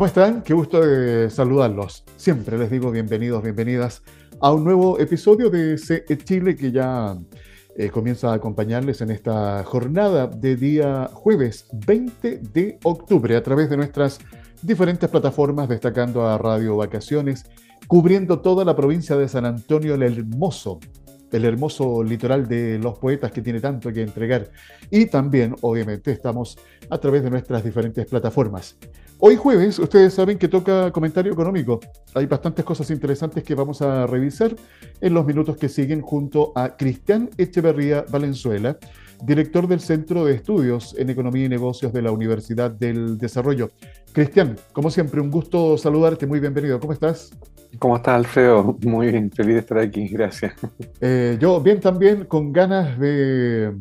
[0.00, 0.42] ¿Cómo están?
[0.42, 0.80] Qué gusto
[1.28, 2.04] saludarlos.
[2.16, 4.02] Siempre les digo bienvenidos, bienvenidas
[4.40, 7.18] a un nuevo episodio de CE Chile que ya
[7.76, 13.68] eh, comienza a acompañarles en esta jornada de día jueves 20 de octubre a través
[13.68, 14.20] de nuestras
[14.62, 17.44] diferentes plataformas, destacando a Radio Vacaciones,
[17.90, 20.78] cubriendo toda la provincia de San Antonio el Hermoso,
[21.32, 24.48] el hermoso litoral de los poetas que tiene tanto que entregar.
[24.92, 26.56] Y también, obviamente, estamos
[26.88, 28.78] a través de nuestras diferentes plataformas.
[29.18, 31.80] Hoy jueves, ustedes saben que toca comentario económico.
[32.14, 34.54] Hay bastantes cosas interesantes que vamos a revisar
[35.00, 38.78] en los minutos que siguen junto a Cristian Echeverría Valenzuela,
[39.24, 43.72] director del Centro de Estudios en Economía y Negocios de la Universidad del Desarrollo.
[44.12, 46.78] Cristian, como siempre, un gusto saludarte, muy bienvenido.
[46.78, 47.32] ¿Cómo estás?
[47.78, 48.76] ¿Cómo estás, Alfredo?
[48.84, 50.54] Muy bien, feliz de estar aquí, gracias.
[51.00, 53.74] Eh, yo bien también, con ganas de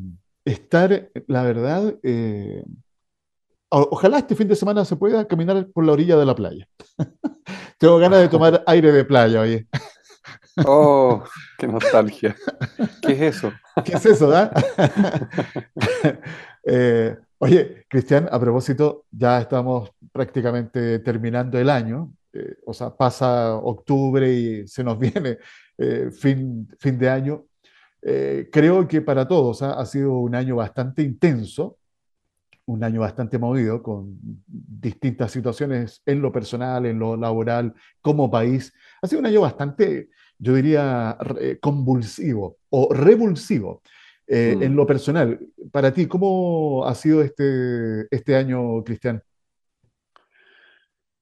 [0.45, 2.63] estar, la verdad, eh,
[3.69, 6.67] ojalá este fin de semana se pueda caminar por la orilla de la playa.
[7.77, 9.67] Tengo ganas de tomar aire de playa, oye.
[10.65, 11.23] Oh,
[11.57, 12.35] qué nostalgia.
[13.01, 13.53] ¿Qué es eso?
[13.83, 14.51] ¿Qué es eso, da?
[16.71, 22.11] Eh, oye, Cristian, a propósito, ya estamos prácticamente terminando el año.
[22.33, 25.37] Eh, o sea, pasa octubre y se nos viene
[25.77, 27.45] eh, fin, fin de año.
[28.51, 31.79] creo que para todos ha sido un año bastante intenso
[32.69, 38.71] un año bastante movido, con distintas situaciones en lo personal, en lo laboral, como país.
[39.01, 41.17] Ha sido un año bastante, yo diría,
[41.61, 43.81] convulsivo o revulsivo.
[44.27, 44.75] Eh, en mm.
[44.75, 45.39] lo personal,
[45.71, 49.23] para ti, ¿cómo ha sido este, este año, Cristian?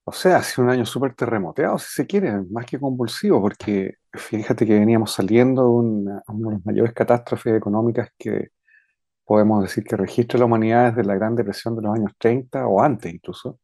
[0.10, 3.96] O sea, ha sido un año súper terremoteado, si se quiere, más que convulsivo, porque
[4.14, 8.52] fíjate que veníamos saliendo de una, de las mayores catástrofes económicas que,
[9.26, 12.82] podemos decir que registra la humanidad desde la Gran Depresión de los años 30 o
[12.82, 13.60] antes incluso,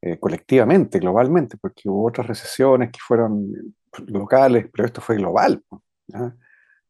[0.00, 3.52] eh, colectivamente, globalmente, porque hubo otras recesiones que fueron
[4.08, 5.62] locales, pero esto fue global.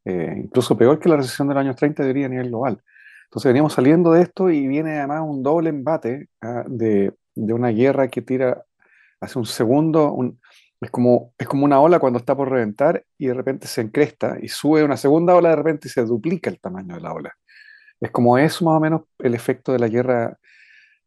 [0.06, 2.82] Eh, incluso peor que la recesión de los años 30 diría a nivel global.
[3.25, 6.31] Entonces veníamos saliendo de esto y viene además un doble embate
[6.69, 8.65] de, de, una guerra que tira
[9.20, 10.16] hace un segundo,
[10.81, 14.38] es, como, es como una ola cuando está por reventar y de repente se encresta
[14.41, 17.32] y sube una segunda ola de repente y se duplica el tamaño de la ola.
[18.00, 20.38] Es como eso más o menos el efecto de la guerra,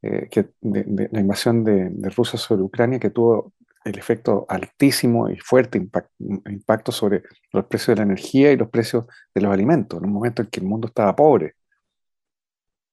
[0.02, 3.54] eh, que, de, la invasión de, Rusia sobre Ucrania, que tuvo
[3.84, 9.06] el efecto altísimo y fuerte impacto, sobre los precios de la energía y los precios
[9.34, 11.56] de los alimentos, en un momento en que el mundo estaba pobre.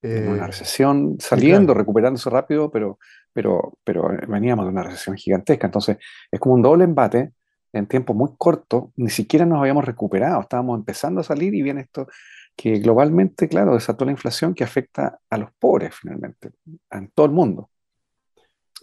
[0.02, 2.98] En una eh, recesión, saliendo, recuperándose rápido, pero,
[3.32, 5.66] pero, pero veníamos de una recesión gigantesca.
[5.66, 5.98] Entonces,
[6.30, 7.32] es como un doble embate
[7.72, 11.82] en tiempo muy corto, ni siquiera nos habíamos recuperado, estábamos empezando a salir y viene
[11.82, 12.06] esto
[12.54, 16.50] que globalmente, claro, desató la inflación que afecta a los pobres finalmente,
[16.90, 17.70] en todo el mundo.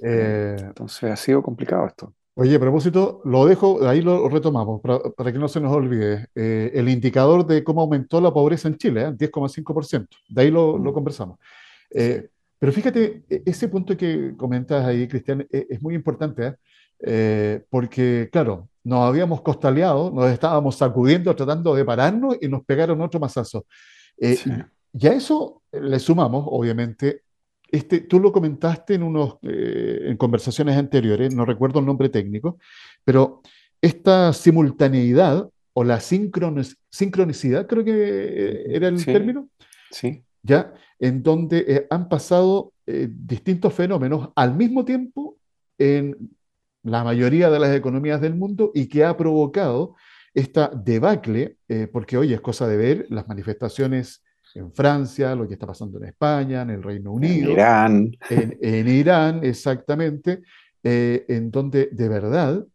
[0.04, 2.14] Eh, Entonces ha sido complicado esto.
[2.42, 6.28] Oye, a propósito, lo dejo, ahí lo retomamos, para, que no se nos olvide.
[6.34, 10.04] Eh, el indicador de cómo aumentó la pobreza en Chile, 10,5%.
[10.04, 10.08] ¿eh?
[10.30, 10.94] De ahí lo, mm.
[10.94, 11.38] conversamos.
[12.58, 16.56] pero fíjate, e, ese punto que comentas ahí, Cristian, e, es, muy importante,
[17.70, 23.20] porque, claro, nos habíamos costaleado, nos estábamos sacudiendo, tratando de pararnos y nos pegaron otro
[23.20, 23.66] mazazo.
[24.18, 24.38] Eh,
[24.94, 27.24] y a eso le sumamos, obviamente,
[27.72, 32.58] este, tú lo comentaste en, unos, eh, en conversaciones anteriores, no recuerdo el nombre técnico,
[33.04, 33.42] pero
[33.82, 39.50] esta simultaneidad o la sincronicidad, creo que eh, era el término,
[39.92, 40.24] sí.
[40.44, 40.74] ¿ya?
[41.00, 45.38] En donde han pasado distintos fenómenos al mismo tiempo
[45.78, 46.32] en
[46.84, 49.96] la mayoría de las economías del mundo y que ha provocado
[50.34, 54.24] esta debacle, eh, porque hoy es cosa de ver las manifestaciones
[54.56, 57.50] en Francia, lo que está pasando en España, en el Reino Unido.
[57.50, 58.12] En Irán.
[58.30, 60.42] En, Irán, exactamente,
[60.84, 62.66] eh, en donde de verdad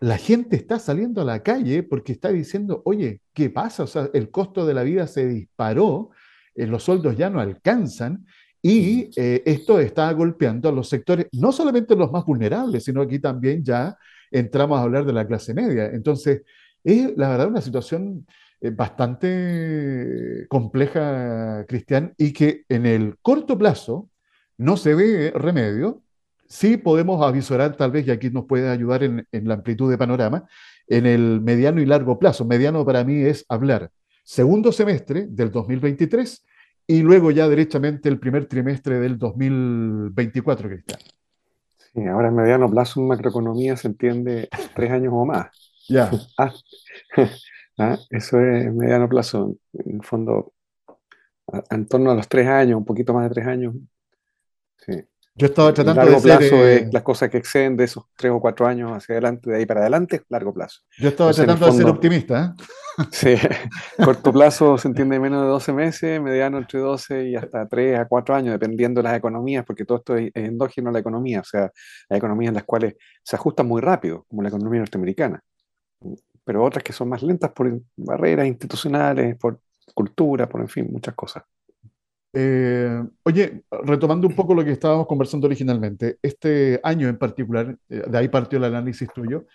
[0.00, 3.84] la gente está saliendo a la calle porque está diciendo, oye, ¿qué pasa?
[3.84, 6.10] O sea, el costo de la vida se disparó,
[6.54, 8.26] eh, los sueldos ya no alcanzan
[8.60, 13.18] y eh, esto está golpeando a los sectores, no solamente los más vulnerables, sino aquí
[13.18, 13.96] también ya
[14.30, 15.86] entramos a hablar de la clase media.
[15.86, 16.42] Entonces,
[16.82, 18.26] es la verdad una situación
[18.70, 24.08] bastante compleja, Cristian, y que en el corto plazo
[24.56, 26.02] no se ve remedio.
[26.46, 29.98] Sí podemos avisorar tal vez, y aquí nos puede ayudar en, en la amplitud de
[29.98, 30.44] panorama,
[30.86, 32.44] en el mediano y largo plazo.
[32.44, 33.90] Mediano para mí es hablar
[34.24, 36.44] segundo semestre del 2023
[36.86, 41.00] y luego ya derechamente el primer trimestre del 2024, Cristian.
[41.92, 45.48] Sí, ahora en mediano plazo en macroeconomía se entiende tres años o más.
[45.88, 46.10] Ya.
[46.38, 46.52] Ah,
[47.78, 47.98] ¿ah?
[48.10, 49.56] Eso es mediano plazo.
[49.72, 50.52] En el fondo,
[51.70, 53.74] en torno a los tres años, un poquito más de tres años.
[54.78, 55.04] Sí.
[55.36, 58.30] Yo estaba tratando largo de plazo eh, es las cosas que exceden de esos tres
[58.30, 60.82] o cuatro años hacia adelante, de ahí para adelante, largo plazo.
[60.96, 62.64] yo estaba Entonces, tratando de ser optimista, ¿eh?
[63.10, 63.34] sí,
[64.04, 68.06] corto plazo se entiende menos de 12 meses, mediano entre 12 y hasta 3 a
[68.06, 71.40] 4 años, dependiendo de las economías, porque todo esto es es endógeno a la economía,
[71.40, 71.68] o sea,
[72.08, 72.94] hay economías en las cuales
[73.24, 75.42] se ajustan muy rápido, como la economía norteamericana,
[76.44, 79.60] pero otras que son más lentas por barreras institucionales, por
[79.94, 81.44] cultura, por en fin, muchas cosas.
[82.32, 88.02] Eh, oye, retomando un poco lo que estábamos conversando originalmente, este año en particular, eh,
[88.08, 89.46] de ahí partió el análisis tuyo,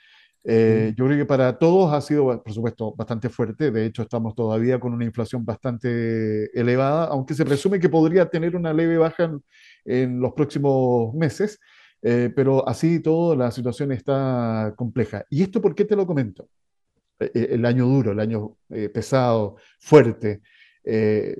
[0.41, 0.49] Mm.
[0.51, 3.71] eh, yo creo que para todos ha sido, por supuesto, bastante fuerte.
[3.71, 8.55] De hecho, estamos todavía con una inflación bastante elevada, aunque se presume que podría tener
[8.55, 9.43] una leve baja en,
[9.85, 11.59] en los próximos meses,
[12.01, 15.25] eh, pero así todo la situación está compleja.
[15.29, 16.47] ¿Y esto por qué te lo comento?
[17.19, 20.41] Eh, el año duro, el año eh, pesado, fuerte,
[20.83, 21.35] eh,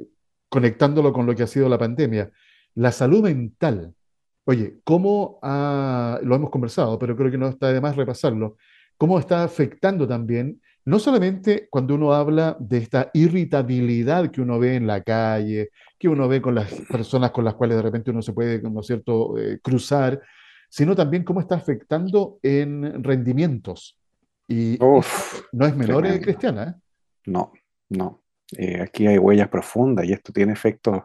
[0.49, 2.31] conectándolo con lo que ha sido la pandemia.
[2.75, 3.93] La salud mental,
[4.45, 8.57] oye, ¿cómo lo hemos conversado, pero creo que no está de más repasarlo,
[8.97, 14.75] cómo está afectando también, no solamente cuando uno habla de esta irritabilidad que uno ve
[14.75, 18.21] en la calle, que uno ve con las personas con las cuales de repente uno
[18.21, 20.21] se puede, ¿no cierto?, cruzar,
[20.69, 23.98] sino también cómo está afectando en rendimientos.
[24.51, 26.25] Y Uf, no es menor, eh, tremendo.
[26.25, 26.81] Cristiana, ¿eh?
[27.27, 27.53] No,
[27.89, 28.23] no.
[28.57, 31.03] Eh, aquí hay huellas profundas y esto tiene efectos.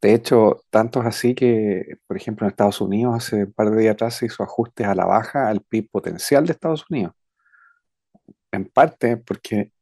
[0.00, 3.82] De hecho, tanto es así que, por ejemplo, en Estados Unidos hace un par de
[3.82, 7.12] días atrás se hizo ajustes a la baja al PIB potencial de Estados Unidos.
[8.50, 9.72] En parte porque,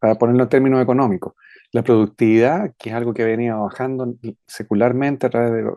[0.00, 1.34] para ponerlo en términos económicos,
[1.70, 5.70] la productividad, que es algo que venía bajando secularmente a través de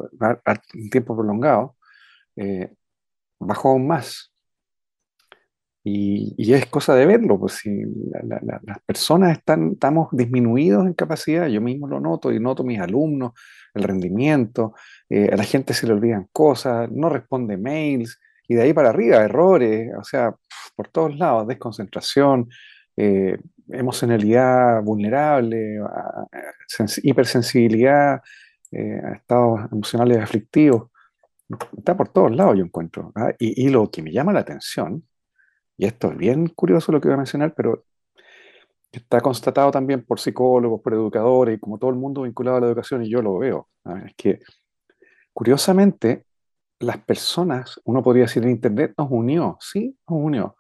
[0.74, 1.76] un tiempo prolongado,
[2.36, 2.74] eh,
[3.40, 4.33] bajó aún más.
[5.86, 7.70] Y, es cosa de verlo, pues si
[8.12, 12.64] la- la- la- las personas estamos disminuidos en capacidad, yo mismo lo noto y noto
[12.64, 13.34] mis alumnos,
[13.74, 14.74] el rendimiento,
[15.10, 18.90] eh, a la gente se le olvidan cosas, no responde mails, y de ahí para
[18.90, 20.34] arriba, errores, o sea,
[20.76, 22.48] por todos lados, desconcentración,
[22.98, 23.38] eh,
[23.70, 25.80] emocionalidad vulnerable,
[27.04, 28.22] hipersensibilidad,
[28.72, 30.90] eh, a estados emocionales aflictivos,
[31.78, 33.12] está por todos lados, yo encuentro.
[33.16, 33.32] ¿ah?
[33.40, 35.04] Y, y lo que me llama la atención,
[35.78, 37.86] y esto es bien curioso lo que voy a mencionar, pero
[38.92, 42.68] está constatado también por psicólogos, por educadores, y como todo el mundo vinculado a la
[42.68, 43.70] educación, y yo lo veo.
[43.86, 44.04] ¿ah?
[44.06, 44.40] Es que,
[45.34, 46.26] curiosamente,
[46.80, 50.56] las personas, uno podría decir en Internet, nos unió, sí, nos unió,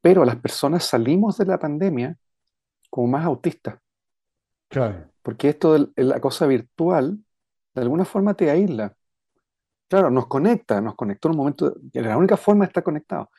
[0.00, 2.16] pero las personas salimos de la pandemia
[2.90, 3.78] como más autistas,
[4.68, 7.18] Claro, porque esto de la cosa virtual,
[7.74, 8.94] de alguna forma te aísla.
[9.86, 13.30] Claro, nos conecta, nos conectó en un momento, la única forma de estar conectado,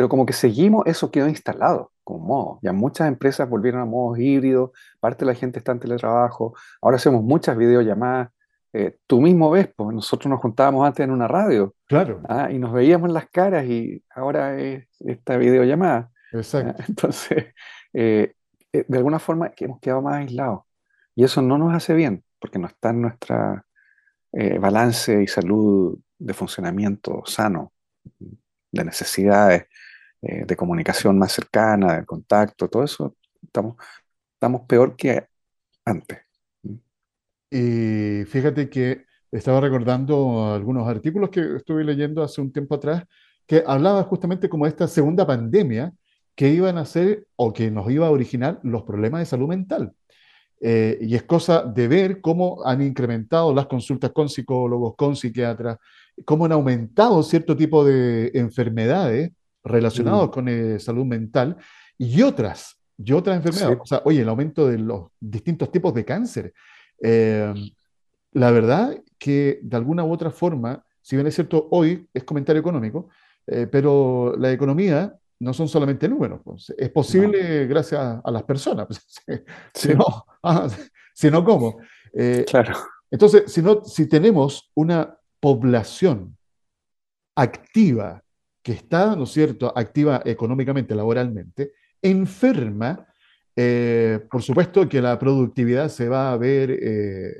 [0.00, 2.58] pero como que seguimos, eso quedó instalado como modo.
[2.62, 6.96] Ya muchas empresas volvieron a modos híbridos, parte de la gente está en teletrabajo, ahora
[6.96, 8.30] hacemos muchas videollamadas.
[8.72, 12.50] Eh, tú mismo ves, pues nosotros nos juntábamos antes en una radio, claro, ¿ah?
[12.50, 16.10] y nos veíamos en las caras y ahora es esta videollamada.
[16.10, 16.38] ¿ah?
[16.38, 16.82] exacto.
[16.88, 17.48] Entonces,
[17.92, 18.32] eh,
[18.72, 20.60] eh, de alguna forma hemos quedado más aislados
[21.14, 23.66] y eso no nos hace bien porque no está en nuestra
[24.32, 27.74] eh, balance y salud de funcionamiento sano,
[28.72, 29.66] de necesidades,
[30.22, 33.76] eh, de comunicación más cercana, de contacto, todo eso, estamos,
[34.34, 35.26] estamos peor que
[35.84, 36.18] antes.
[37.50, 43.04] Y fíjate que estaba recordando algunos artículos que estuve leyendo hace un tiempo atrás
[43.46, 45.92] que hablaba justamente como esta segunda pandemia
[46.34, 49.92] que iban a ser o que nos iba a originar los problemas de salud mental.
[50.60, 55.78] Eh, y es cosa de ver cómo han incrementado las consultas con psicólogos, con psiquiatras,
[56.24, 59.32] cómo han aumentado cierto tipo de enfermedades
[59.64, 61.56] relacionadas Mm, con eh, salud mental
[61.98, 63.76] y otras, y otras enfermedades.
[63.76, 66.52] sí, O sea, oye, el aumento de los distintos tipos de cáncer.
[67.02, 67.52] Eh,
[68.32, 72.60] la verdad que de alguna u otra forma, si bien es cierto, hoy es comentario
[72.60, 73.08] económico,
[73.46, 78.30] eh, pero la economía no son solamente números, pues, es no, posible gracias a, a
[78.30, 78.86] las personas.
[78.86, 79.06] pues,
[79.74, 80.04] si sí, no,
[80.42, 80.68] ah,
[81.14, 81.78] si no, ¿cómo?
[82.12, 82.74] Eh, claro,
[83.10, 86.36] entonces, si, no, si tenemos una población
[87.34, 88.22] activa
[88.62, 93.06] que está, ¿no es cierto?, activa económicamente, laboralmente, enferma,
[93.56, 97.32] eh, por supuesto que la productividad se va a ver eh,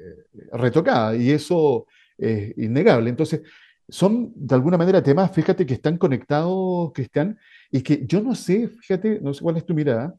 [0.53, 1.87] retocada y eso
[2.19, 3.11] es innegable.
[3.11, 3.43] Entonces,
[3.89, 7.39] son de alguna manera temas, fíjate, que están conectados, Cristian,
[7.71, 10.15] y que yo no sé, fíjate, no sé cuál es tu mirada,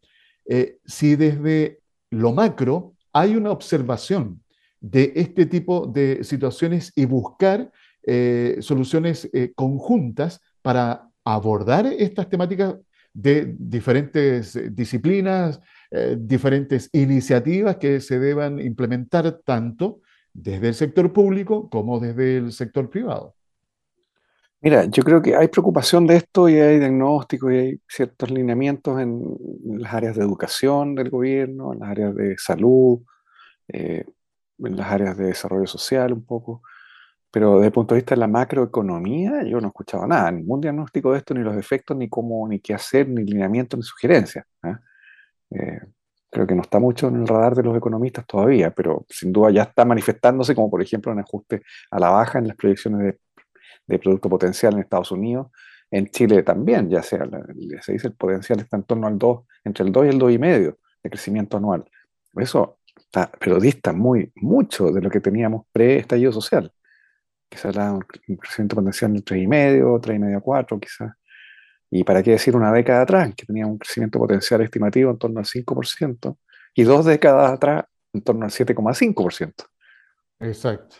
[0.45, 1.79] eh, si desde
[2.09, 4.41] lo macro hay una observación
[4.79, 7.71] de este tipo de situaciones y buscar
[8.61, 12.75] soluciones conjuntas para abordar estas temáticas
[13.13, 15.59] de diferentes disciplinas,
[15.91, 20.01] eh, diferentes iniciativas que se deban implementar tanto
[20.33, 23.35] desde el sector público como desde el sector privado.
[24.63, 29.01] Mira, yo creo que hay preocupación de esto y hay diagnóstico y hay ciertos lineamientos
[29.01, 29.35] en
[29.79, 32.99] las áreas de educación del gobierno, en las áreas de salud,
[33.67, 34.05] eh,
[34.59, 36.61] en las áreas de desarrollo social un poco.
[37.31, 40.61] Pero desde el punto de vista de la macroeconomía, yo no he escuchado nada, ningún
[40.61, 44.45] diagnóstico de esto, ni los efectos, ni cómo, ni qué hacer, ni lineamientos, ni sugerencias.
[44.63, 44.79] ¿ah?
[45.51, 45.79] Eh,
[46.29, 49.51] creo que no está mucho en el radar de los economistas todavía, pero sin duda
[49.51, 53.19] ya está manifestándose, como por ejemplo un ajuste a la baja en las proyecciones de
[53.91, 55.47] de producto potencial en Estados Unidos,
[55.89, 57.27] en Chile también, ya sea,
[57.81, 60.77] se dice el potencial está en torno al 2, entre el 2 y el 2,5
[61.03, 61.83] de crecimiento anual.
[62.35, 66.71] Eso está, pero dista muy, mucho de lo que teníamos pre-estallido social,
[67.51, 68.01] que era un
[68.37, 71.11] crecimiento potencial del 3,5, 3,5 4 quizás.
[71.89, 75.39] Y para qué decir una década atrás, que tenía un crecimiento potencial estimativo en torno
[75.39, 76.37] al 5%,
[76.73, 79.65] y dos décadas atrás en torno al 7,5%.
[80.39, 80.95] Exacto.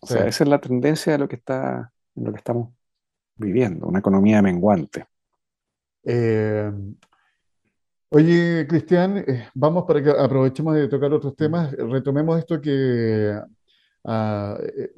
[0.00, 2.72] O sea, esa es la tendencia de lo que está en lo que estamos
[3.34, 5.06] viviendo, una economía menguante.
[6.04, 6.70] Eh,
[8.10, 13.36] oye, Cristian, eh, vamos para que aprovechemos de tocar otros temas, retomemos esto que
[14.06, 14.92] ah, eh,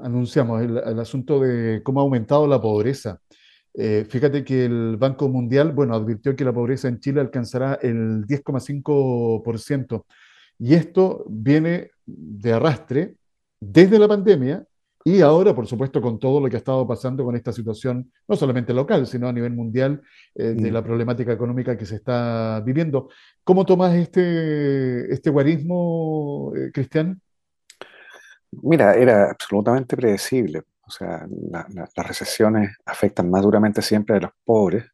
[0.00, 3.20] anunciamos, el, asunto de cómo ha aumentado la pobreza.
[3.74, 10.04] fíjate que el Banco Mundial, bueno, advirtió que la pobreza en Chile alcanzará el 10,5%.
[10.58, 13.14] Y esto viene de arrastre
[13.60, 14.66] desde la pandemia
[15.04, 18.36] y ahora, por supuesto, con todo lo que ha estado pasando con esta situación, no
[18.36, 20.02] solamente local, sino a nivel mundial,
[20.34, 23.08] eh, de la problemática económica que se está viviendo.
[23.42, 27.20] ¿Cómo tomas este, este guarismo, eh, Cristian?
[28.50, 30.64] Mira, era absolutamente predecible.
[30.86, 34.86] O sea, las recesiones afectan más duramente siempre a los pobres,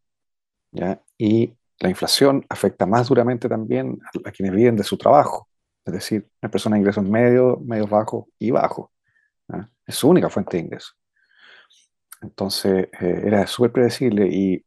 [0.73, 1.01] ¿ya?
[1.17, 5.49] Y la inflación afecta más duramente también a, quienes viven de su trabajo,
[5.85, 8.91] es decir, las personas de ingresos medios, medios bajos y bajos.
[9.87, 10.93] Es su única fuente de ingreso.
[12.23, 14.65] Entonces, eh, era súper predecible y,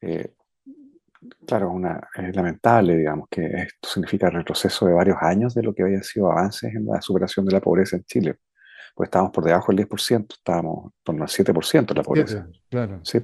[0.00, 0.34] eh,
[1.46, 5.82] claro, una, es lamentable, digamos, que esto significa retroceso de varios años de lo que
[5.82, 8.36] había sido avances en la superación de la pobreza en Chile.
[8.94, 12.46] Pues estábamos por debajo del 10%, estábamos torno al 7% de la pobreza.
[12.70, 13.00] claro.
[13.04, 13.22] ¿sí?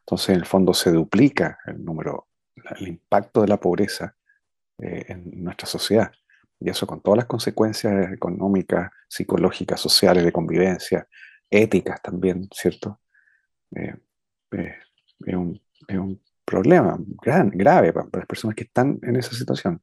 [0.00, 2.28] Entonces, en el fondo, se duplica el número,
[2.78, 4.16] el impacto de la pobreza
[4.78, 6.10] eh, en nuestra sociedad.
[6.58, 11.06] Y eso con todas las consecuencias económicas, psicológicas, sociales, de convivencia,
[11.50, 13.00] éticas también, ¿cierto?
[13.74, 13.94] Eh,
[14.52, 14.76] eh,
[15.26, 19.80] es, un, problema gran, grave para, las personas que están en esa situación.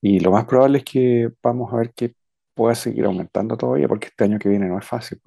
[0.00, 2.14] Y lo más probable es que vamos a ver que
[2.54, 5.20] pueda seguir aumentando todavía, porque este año que viene no es fácil.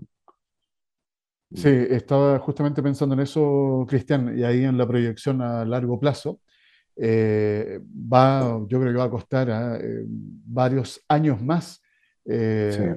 [1.53, 6.39] Sí, estaba justamente pensando en eso, Cristian, y ahí en la proyección a largo plazo.
[6.95, 9.77] Eh, va, yo creo que va a costar ¿ah?
[9.81, 11.81] eh, varios años más
[12.25, 12.95] eh,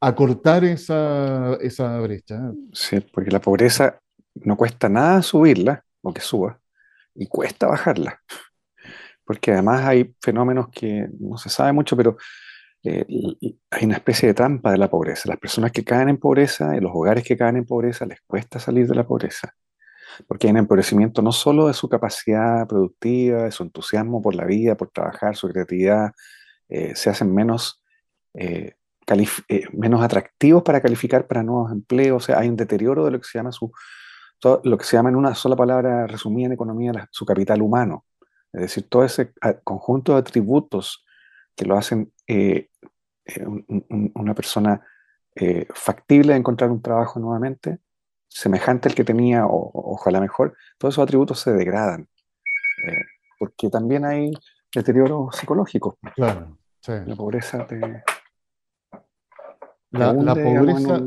[0.00, 2.52] acortar esa, esa brecha.
[2.72, 4.00] Sí, porque la pobreza
[4.34, 6.60] no cuesta nada subirla, o que suba,
[7.14, 8.20] y cuesta bajarla.
[9.24, 12.16] Porque además hay fenómenos que no se sabe mucho, pero
[12.82, 15.28] hay una especie de trampa de la pobreza.
[15.28, 18.58] Las personas que caen en pobreza, en los hogares que caen en pobreza, les cuesta
[18.58, 19.54] salir de la pobreza
[20.26, 24.44] porque hay un empobrecimiento no solo de su capacidad productiva, de su entusiasmo por la
[24.44, 26.12] vida, por trabajar, su creatividad,
[26.68, 27.82] eh, se hacen menos,
[28.34, 28.74] eh,
[29.48, 33.20] eh, menos atractivos para calificar para nuevos empleos, o sea, hay un deterioro de lo
[33.20, 33.72] que se llama su,
[34.64, 38.04] lo que se llama en una sola palabra resumida en economía su capital humano,
[38.52, 39.32] es decir, todo ese
[39.64, 41.04] conjunto de atributos
[41.54, 42.12] que lo hacen
[44.14, 44.84] una persona
[45.74, 47.78] factible de encontrar un trabajo nuevamente,
[48.30, 52.08] semejante al que tenía, o, ojalá mejor, todos esos atributos se degradan.
[52.86, 53.04] Eh,
[53.38, 54.32] porque también hay
[54.74, 55.98] deterioro psicológico.
[56.14, 58.04] Claro, La pobreza te.
[59.90, 61.00] La, pobreza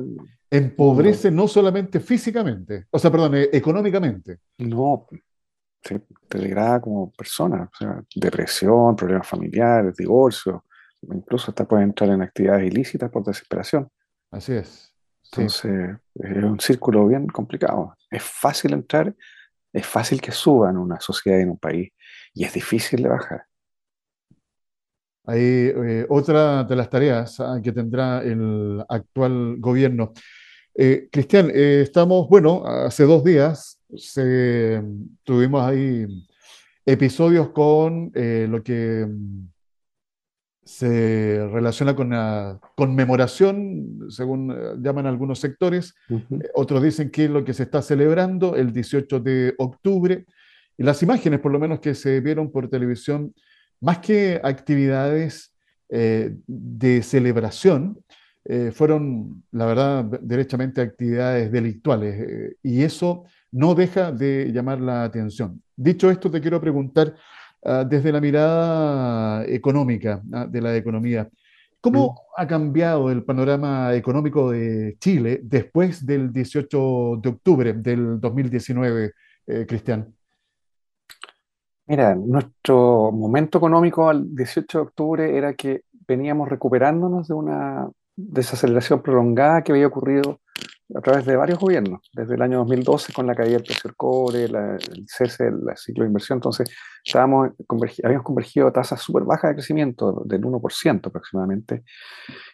[0.58, 4.40] empobrece no solamente físicamente, o sea, perdón, eh, económicamente.
[4.60, 5.08] No,
[5.82, 7.70] te degrada como persona.
[7.72, 10.66] O sea, depresión, problemas familiares, divorcio,
[11.02, 13.90] incluso hasta puede entrar en actividades ilícitas por desesperación.
[14.32, 14.94] Así es.
[15.32, 17.96] Entonces, es un círculo bien complicado.
[18.10, 19.14] Es fácil entrar,
[19.72, 21.92] es fácil que suba en una sociedad y en un país,
[22.34, 23.46] y es difícil de bajar.
[25.26, 30.14] Hay eh, otra de las tareas ah, que tendrá el actual gobierno.
[30.76, 33.80] Eh, Cristian, eh, estamos, bueno, hace dos días
[35.24, 36.08] tuvimos ahí
[36.86, 39.08] episodios con lo que
[40.66, 45.94] se relaciona con la conmemoración, según eh, llaman algunos sectores.
[46.10, 46.24] Eh,
[46.56, 50.26] otros dicen que es lo que se está celebrando el 18 de octubre.
[50.78, 53.34] y las imágenes, por lo menos que se vieron por televisión,
[53.80, 55.54] más que actividades
[55.90, 58.03] eh, de celebración,
[58.46, 62.16] eh, fueron, la verdad, derechamente actividades delictuales.
[62.20, 65.62] eh, y eso no deja de llamar la atención.
[65.76, 67.16] Dicho esto, te quiero preguntar,
[67.64, 71.30] ah, desde la mirada económica, ah, de la economía,
[71.84, 71.92] Mm.
[71.92, 79.12] ¿cómo ha cambiado el panorama económico de Chile después del 18 de octubre del 2019,
[79.48, 80.14] eh, Cristian?
[81.86, 89.02] Mira, nuestro momento económico al 18 de octubre era que veníamos recuperándonos de una desaceleración
[89.02, 90.40] prolongada que había ocurrido
[90.96, 93.96] a través de varios gobiernos, desde el año 2012 con la caída del precio del
[93.96, 96.70] cobre, la- el cese del ciclo de inversión, entonces
[97.04, 101.84] estábamos convergi- habíamos convergido a tasas súper bajas de crecimiento, del 1% aproximadamente,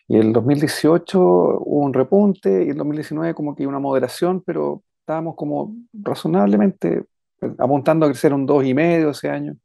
[0.08, 5.36] y el 2018 hubo un repunte y el 2019 como que una moderación, pero estábamos
[5.36, 7.04] como razonablemente
[7.42, 9.56] eh, apuntando a crecer un 2,5 ese año.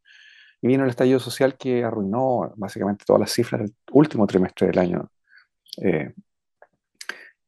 [0.63, 4.79] Y vino el estallido social que arruinó básicamente todas las cifras del último trimestre del
[4.79, 5.11] año.
[5.83, 6.13] Eh,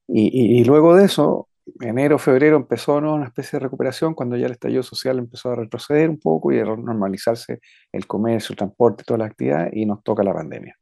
[0.08, 1.48] y, luego de eso,
[1.80, 3.14] enero, febrero empezó ¿no?
[3.14, 6.60] una especie de recuperación cuando ya el estallido social empezó a retroceder un poco y
[6.60, 7.60] a normalizarse
[7.92, 10.76] el comercio, el transporte, todas las actividades y nos toca la pandemia.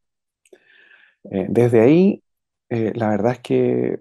[1.30, 2.22] Eh, desde ahí,
[2.68, 4.00] eh, la verdad es que,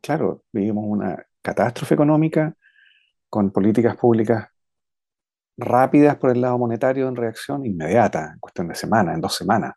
[0.00, 2.54] claro, vivimos una catástrofe económica
[3.28, 4.48] con políticas públicas
[5.56, 9.74] rápidas por el lado monetario en reacción inmediata, en cuestión de semanas, en dos semanas,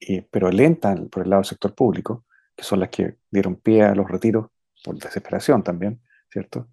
[0.00, 2.26] y- pero lenta por el lado del sector público,
[2.56, 4.48] que son las que dieron pie a los retiros
[4.84, 6.68] por desesperación también, ¿cierto?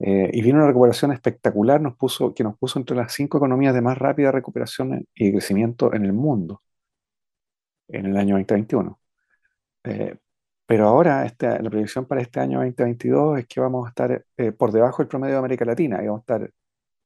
[0.00, 3.74] Eh, y vino una recuperación espectacular nos puso, que nos puso entre las cinco economías
[3.74, 6.62] de más rápida recuperación y crecimiento en el mundo
[7.88, 9.00] en el año 2021.
[9.84, 10.16] Eh,
[10.66, 14.52] pero ahora este- la proyección para este año 2022 es que vamos a estar eh,
[14.52, 16.50] por debajo del promedio de América Latina y vamos a estar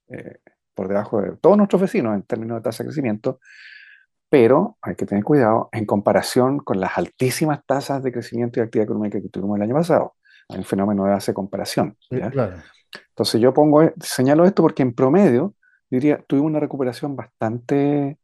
[0.08, 0.38] eh,
[0.74, 3.40] por debajo de todos nuestros vecinos en términos de tasa de crecimiento,
[4.34, 8.86] pero hay que tener cuidado en comparación con las altísimas tasas de crecimiento y actividad
[8.86, 10.16] económica que tuvimos el año pasado.
[10.48, 11.96] Hay un fenómeno de base comparación.
[13.10, 15.54] Entonces yo pongo, señalo esto porque en promedio,
[15.88, 18.18] diría, tuvimos una recuperación bastante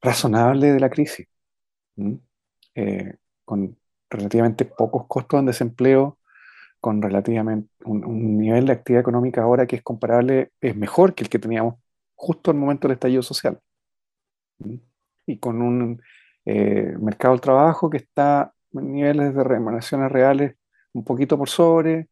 [0.00, 1.28] razonable de la crisis.
[2.74, 3.78] Eh, con
[4.10, 6.18] relativamente pocos costos en desempleo,
[6.80, 11.22] con relativamente un, un nivel de actividad económica ahora que es comparable, es mejor que
[11.22, 11.76] el que teníamos
[12.16, 13.60] justo al momento del estallido social.
[14.58, 14.80] ¿m?
[15.26, 16.00] Y con un
[16.44, 20.56] eh, mercado del trabajo que está en niveles de remuneraciones reales
[20.92, 22.08] un poquito por sobre,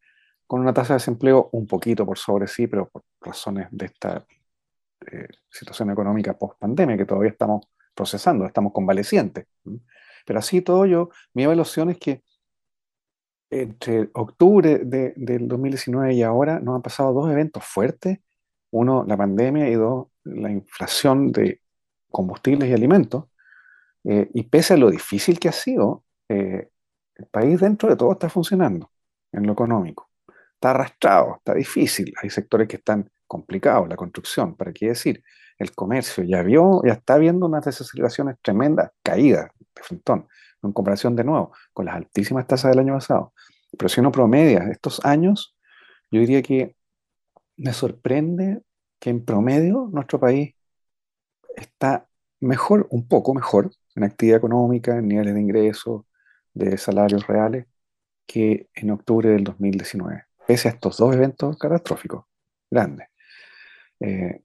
[0.47, 4.25] con una tasa de desempleo un poquito por sobre, sí, pero por razones de esta
[5.11, 9.45] eh, situación económica post-pandemia que todavía estamos procesando, estamos convalecientes.
[10.25, 12.23] Pero así todo yo, mi evaluación es que
[13.49, 18.19] entre octubre de- del 2019 y ahora nos han pasado dos eventos fuertes.
[18.71, 21.61] Uno, la pandemia y dos, la inflación de
[22.11, 23.25] combustibles y alimentos.
[24.03, 26.69] Eh, y pese a lo difícil que ha sido, eh,
[27.15, 28.91] el país dentro de todo está funcionando
[29.31, 30.09] en lo económico.
[30.55, 32.13] Está arrastrado, está difícil.
[32.21, 35.23] Hay sectores que están complicados, la construcción, ¿para qué decir?
[35.57, 40.27] El comercio ya vio, ya está viendo unas desaceleraciones tremendas, caídas de frentón,
[40.63, 43.33] en comparación de nuevo con las altísimas tasas del año pasado.
[43.77, 45.55] Pero si uno promedia estos años,
[46.11, 46.75] yo diría que
[47.57, 48.61] me sorprende
[48.99, 50.55] que en promedio nuestro país
[51.55, 52.07] está
[52.39, 56.03] mejor, un poco mejor en actividad económica, en niveles de ingresos,
[56.53, 57.65] de salarios reales,
[58.27, 62.25] que en octubre del 2019, pese a estos dos eventos catastróficos
[62.69, 63.07] grandes.
[63.99, 64.41] Eh,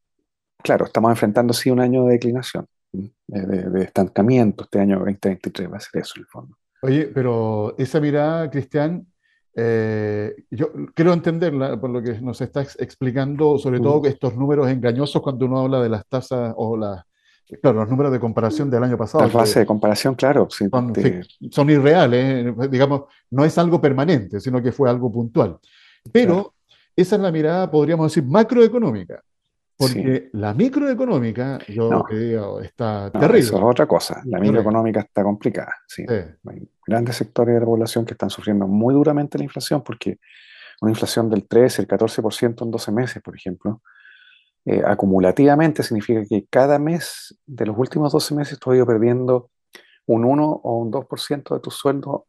[0.62, 5.76] claro, estamos enfrentando sí un año de declinación, de- de estancamiento, este año 2023 va
[5.78, 6.58] a ser eso en el fondo.
[6.82, 9.06] Oye, pero esa mirada, Cristian,
[9.56, 15.22] eh, yo quiero entenderla por lo que nos estás explicando, sobre todo estos números engañosos
[15.22, 17.02] cuando uno habla de las tasas o las,
[17.62, 20.92] claro, los números de comparación del año pasado, bases que de comparación, claro, sí, son,
[20.92, 25.58] te- son irreales, eh, digamos, no es algo permanente, sino que fue algo puntual.
[26.12, 26.54] claro, Pero
[26.94, 29.22] esa es la mirada, podríamos decir, macroeconómica,
[29.78, 30.02] sí.
[30.02, 34.14] porque la microeconómica, yo No, digo, está no, eso es terrible, otra cosa.
[34.16, 34.40] La terrible.
[34.40, 36.04] microeconómica está complicada, sí.
[36.06, 36.14] Sí,
[36.86, 40.18] grandes sectores de la población que están sufriendo muy duramente la inflación, porque
[40.80, 43.82] una inflación del 13, el 14% en 12 meses, por ejemplo,
[44.64, 49.50] eh, acumulativamente significa que cada mes de los últimos 12 meses tú has ido perdiendo
[50.06, 52.26] un 1 o un 2% de tu sueldo,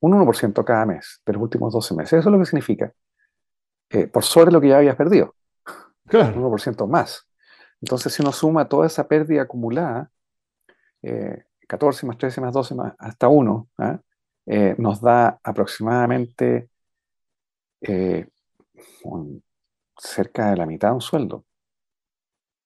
[0.00, 2.12] un 1% cada mes de los últimos 12 meses.
[2.14, 2.92] Eso es lo que significa,
[3.90, 5.34] eh, por sobre lo que ya habías perdido,
[5.66, 6.34] un claro.
[6.36, 7.28] 1% más.
[7.80, 10.10] Entonces, si uno suma toda esa pérdida acumulada,
[11.02, 13.98] eh, 14 más 13 más 12 más hasta 1, ¿ah?
[14.44, 16.68] Eh, nos da aproximadamente
[17.80, 18.28] eh,
[19.04, 19.42] un
[19.96, 21.46] cerca de la mitad de un sueldo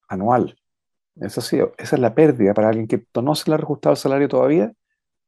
[0.09, 0.57] anual.
[1.15, 3.97] Eso sí, esa es la pérdida para alguien que no se le ha reajustado el
[3.97, 4.73] salario todavía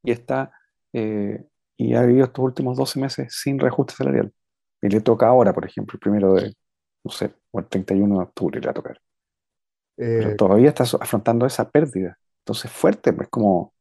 [0.04, 0.52] y está
[0.92, 1.46] eh,
[1.78, 4.34] y ha vivido estos últimos 12 meses sin reajuste salarial.
[4.82, 6.54] Y le toca ahora, por ejemplo, el primero de,
[7.06, 9.02] no sé, o el 31 de octubre le va a tocar.
[9.96, 12.18] Pero eh, todavía está afrontando esa pérdida.
[12.50, 13.74] Entonces, fuerte, pues como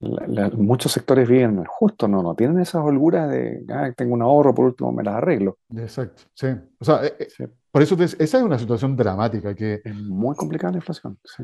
[0.00, 4.66] muchos sectores viven justo, no, no tienen esas holguras de, ah, tengo un ahorro, por
[4.66, 5.56] último me las arreglo.
[5.74, 6.48] Exacto, sí.
[6.78, 9.80] O sea, eh, eh, por eso esa es una situación dramática que...
[9.82, 11.42] Es muy complicada la inflación, sí.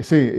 [0.00, 0.32] sí,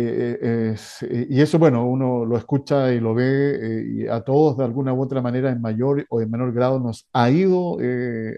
[1.28, 5.02] y eso, bueno, uno lo escucha y lo ve y a todos de alguna u
[5.02, 7.80] otra manera en mayor o en menor grado nos ha ido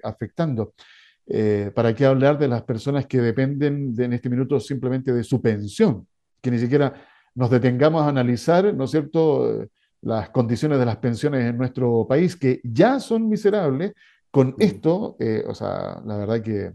[0.04, 0.72] afectando.
[1.34, 5.42] Eh, ¿Para qué hablar de las personas que dependen en este minuto simplemente de su
[5.42, 6.06] pensión?
[6.42, 6.94] Que ni siquiera
[7.36, 9.68] nos detengamos a analizar, ¿no es cierto?,
[10.02, 13.94] las condiciones de las pensiones en nuestro país, que ya son miserables.
[14.32, 16.72] Con esto, eh, o sea, la verdad que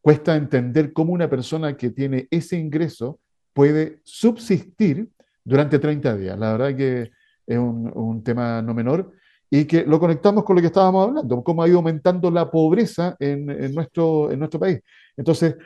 [0.00, 3.18] cuesta entender cómo una persona que tiene ese ingreso
[3.54, 5.08] puede subsistir
[5.42, 6.38] durante 30 días.
[6.38, 7.10] La verdad que
[7.46, 9.10] es un, un tema no menor
[9.50, 13.16] y que lo conectamos con lo que estábamos hablando, cómo ha ido aumentando la pobreza
[13.18, 14.80] en, nuestro, en nuestro país.
[15.16, 15.56] Entonces,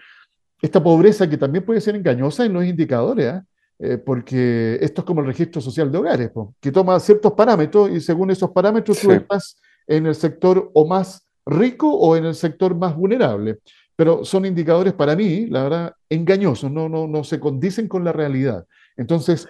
[0.62, 3.44] esta pobreza que también puede ser engañosa en los indicadores, ¿ah?
[3.78, 8.00] eh, porque esto es como el registro social de hogares, que toma ciertos parámetros y
[8.00, 12.74] según esos parámetros tú estás en el sector o más rico o en el sector
[12.74, 13.58] más vulnerable.
[13.96, 18.12] Pero son indicadores para mí, la verdad, engañosos, no, no, no se condicen con la
[18.12, 18.64] realidad.
[18.96, 19.46] Entonces,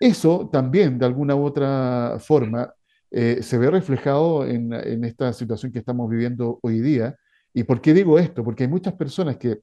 [0.00, 2.72] eso también, de alguna u otra forma,
[3.14, 4.72] eh, se ve reflejado en,
[5.04, 7.14] esta situación que estamos viviendo hoy día.
[7.52, 8.42] ¿Y por qué digo esto?
[8.42, 9.60] Porque hay muchas personas que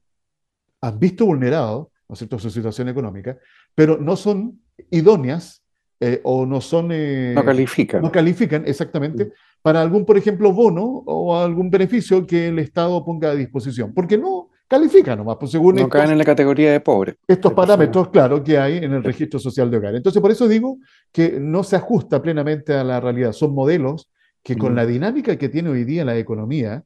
[0.80, 2.38] han visto vulnerado ¿no cierto?
[2.40, 3.38] su situación económica,
[3.74, 5.62] pero no son idóneas
[6.00, 6.90] eh, o no son...
[6.92, 8.02] Eh, no califican.
[8.02, 9.30] No califican, exactamente, mm.
[9.62, 13.94] para algún, por ejemplo, bono o algún beneficio que el Estado ponga a disposición.
[13.94, 15.76] Porque no, califica nomás, pues según...
[15.76, 17.16] No caen en la categoría de pobre.
[17.28, 19.94] Estos parámetros, claro, que hay en el registro social de hogar.
[19.94, 20.78] Entonces, por eso digo
[21.12, 23.32] que no se ajusta plenamente a la realidad.
[23.32, 24.10] Son modelos
[24.42, 26.82] que con la dinámica que tiene hoy día la economía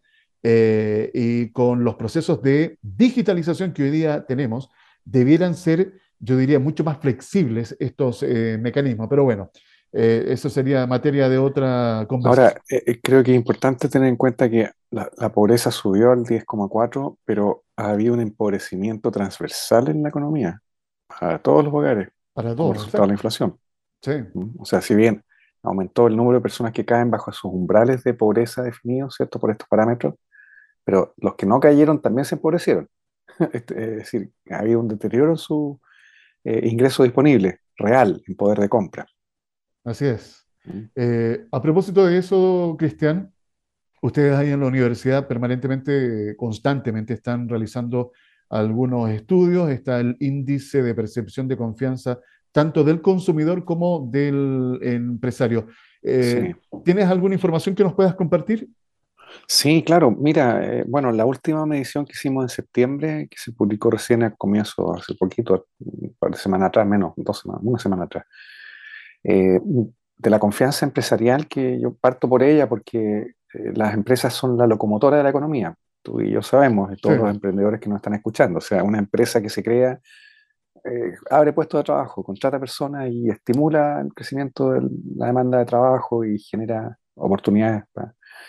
[0.46, 4.68] eh, y con los procesos de digitalización que hoy día tenemos,
[5.02, 9.07] debieran ser, yo diría, mucho más flexibles estos eh, mecanismos.
[9.09, 9.50] Pero bueno,
[9.90, 12.46] eh, eso sería materia de otra conversación.
[12.46, 12.62] Ahora,
[13.02, 17.92] creo que es importante tener en cuenta que la, pobreza subió al 10,4, pero ha
[17.92, 20.61] habido un empobrecimiento transversal en la economía,
[21.07, 23.59] para todos los hogares, para todos, como resultado de la inflación.
[24.02, 24.12] Sí.
[24.35, 24.61] ¿Mm?
[24.61, 25.24] O sea, si bien
[25.62, 29.50] aumentó el número de personas que caen bajo sus umbrales de pobreza definidos, ¿cierto?, por
[29.50, 30.14] estos parámetros,
[30.85, 32.88] pero los que no cayeron también se empobrecieron.
[33.53, 35.81] Este, es decir, ha habido un deterioro en su
[36.44, 39.07] ingreso disponible, real, en poder de compra.
[39.83, 40.47] Así es.
[40.64, 40.81] Mm.
[40.94, 43.33] Eh, a propósito de eso, Cristian,
[44.03, 48.12] ustedes ahí en la universidad permanentemente, constantemente están realizando
[48.49, 52.20] algunos estudios, está el índice de percepción de confianza
[52.53, 55.66] tanto del consumidor como del empresario.
[56.03, 58.68] Eh, ¿Tienes alguna información que nos puedas compartir?
[59.47, 60.11] Sí, claro.
[60.11, 64.37] Mira, eh, bueno, la última medición que hicimos en septiembre, que se publicó recién al
[64.37, 68.25] comienzo, hace poquito, un par de semanas atrás, menos, dos semanas, una semana atrás,
[69.23, 69.61] eh,
[70.16, 74.66] de la confianza empresarial que yo parto por ella porque eh, las empresas son la
[74.66, 75.75] locomotora de la economía.
[76.03, 78.59] Tú y yo sabemos, y todos los emprendedores que nos están escuchando.
[78.59, 79.99] O sea, una empresa que se crea
[80.85, 84.83] eh, abre puestos de trabajo, contrata personas y estimula el crecimiento de
[85.16, 87.85] la demanda de trabajo y genera oportunidades.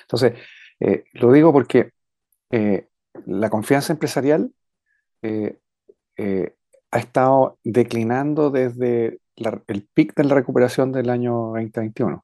[0.02, 0.34] Entonces,
[1.14, 1.92] lo digo porque
[3.26, 4.52] la confianza empresarial
[5.24, 9.20] ha estado declinando desde
[9.68, 12.24] el pic de la recuperación del año 2021.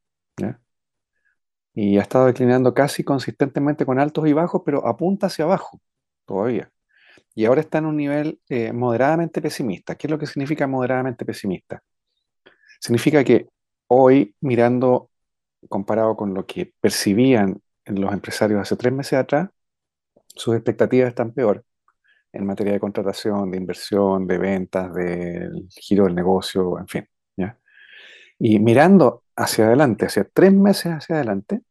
[1.73, 5.79] Y ha estado declinando casi consistentemente con altos y bajos, pero apunta hacia abajo
[6.25, 6.69] todavía.
[7.33, 9.95] Y ahora está en un nivel eh, moderadamente pesimista.
[9.95, 11.81] ¿Qué es lo que significa moderadamente pesimista?
[12.79, 13.47] Significa que
[13.87, 15.09] hoy, mirando,
[15.69, 19.49] comparado con lo que percibían los empresarios hace tres meses atrás,
[20.27, 21.65] sus expectativas están peor
[22.33, 27.07] en materia de contratación, de inversión, de ventas, del giro del negocio, en fin.
[28.43, 31.61] Y mirando hacia adelante, hacia tres meses hacia adelante,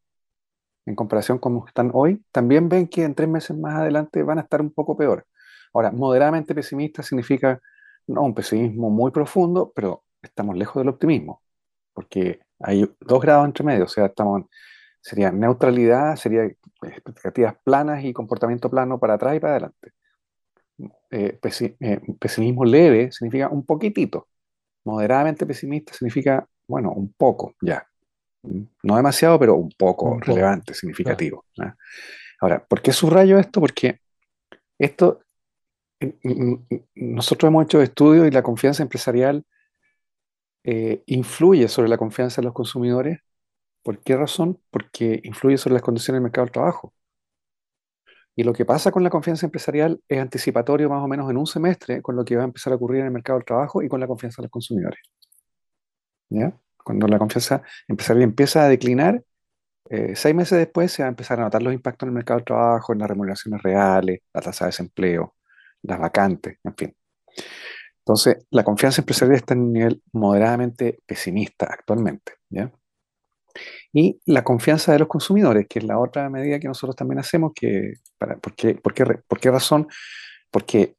[0.87, 4.39] en comparación con cómo están hoy, también ven que en tres meses más adelante van
[4.39, 5.27] a estar un poco peor.
[5.73, 7.61] Ahora, moderadamente pesimista significa
[8.07, 11.43] no un pesimismo muy profundo, pero estamos lejos del optimismo,
[11.93, 14.45] porque hay dos grados entre medio, o sea, estamos,
[15.01, 16.45] sería neutralidad, sería
[16.83, 19.93] expectativas planas y comportamiento plano para atrás y para adelante.
[21.11, 21.39] Eh,
[21.81, 24.29] eh, pesimismo leve significa un poquitito.
[24.85, 27.87] Moderadamente pesimista significa, bueno, un poco, ya.
[28.83, 31.45] No demasiado, pero un poco relevante, significativo.
[32.41, 33.61] Ahora, ¿por qué subrayo esto?
[33.61, 34.01] Porque
[34.79, 35.21] Esto,
[36.95, 39.45] nosotros hemos hecho estudios y la confianza empresarial
[40.65, 43.19] eh, influye sobre la confianza de los consumidores.
[43.83, 44.61] ¿Por qué razón?
[44.71, 46.95] Porque influye sobre las condiciones del mercado del trabajo.
[48.37, 51.47] Y lo que pasa con la confianza empresarial es anticipatorio más o menos en un
[51.47, 53.89] semestre con lo que va a empezar a ocurrir en el mercado del trabajo y
[53.89, 55.01] con la confianza de los consumidores.
[56.31, 56.53] ¿Ya?
[56.83, 59.23] Cuando la confianza empresarial empieza a declinar,
[59.91, 62.39] eh, seis meses después se va a empezar a notar los impactos en el mercado
[62.39, 65.35] del trabajo, en las remuneraciones reales, la tasa de desempleo,
[65.83, 66.97] las vacantes, en fin.
[67.99, 72.35] Entonces, la confianza empresarial está en un nivel moderadamente pesimista actualmente.
[72.49, 72.73] ¿ya?
[73.93, 77.53] Y la confianza de los consumidores, que es la otra medida que nosotros también hacemos,
[77.55, 79.89] que, para, ¿por, qué, por, qué, ¿por qué razón?
[80.51, 80.97] Porque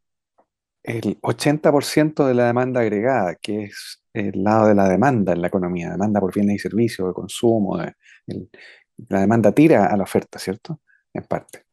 [0.83, 5.47] el 80% de la demanda agregada, que es el lado de la demanda en la
[5.47, 10.81] economía, demanda por bienes y servicios, de consumo, la demanda tira a la oferta, ¿cierto?
[11.13, 11.65] En parte.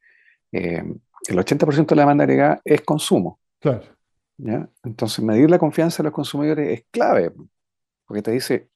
[0.53, 0.83] Eh,
[1.29, 3.41] el 80% de la demanda agregada es consumo.
[3.61, 3.83] Claro.
[4.39, 4.69] ¿ya?
[4.85, 7.33] Entonces, medir la confianza de los consumidores es clave,
[8.07, 8.71] porque te dice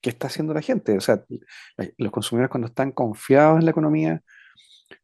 [0.00, 0.96] qué está haciendo la gente.
[0.96, 1.24] O sea,
[1.98, 4.22] los consumidores cuando están confiados en la economía,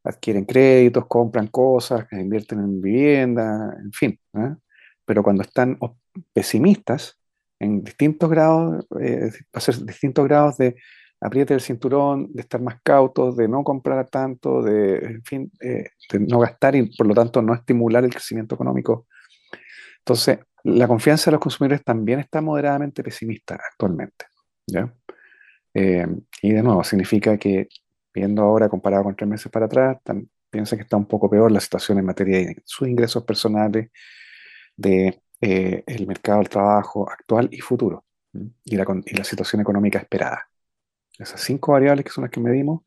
[0.04, 4.18] adquieren créditos, compran cosas, invierten en vivienda, en fin.
[4.34, 4.54] ¿eh?
[5.04, 5.78] Pero cuando están
[6.32, 7.18] pesimistas,
[7.58, 10.76] en distintos grados, eh, ser distintos grados de
[11.20, 15.90] apriete el cinturón, de estar más cautos, de no comprar tanto, de, en fin, eh,
[16.10, 19.06] de no gastar y por lo tanto no estimular el crecimiento económico.
[19.98, 24.26] Entonces, la confianza de los consumidores también está moderadamente pesimista actualmente.
[24.66, 24.94] ¿Ya?
[25.74, 26.06] Eh,
[26.42, 27.68] y de nuevo, significa que,
[28.12, 29.98] viendo ahora comparado con tres meses para atrás,
[30.50, 33.90] piensa que está un poco peor la situación en materia de sus ingresos personales,
[34.76, 38.04] de eh, el mercado del trabajo actual y futuro,
[38.64, 40.48] y la, y la situación económica esperada.
[41.18, 42.82] Esas cinco variables que son las que medimos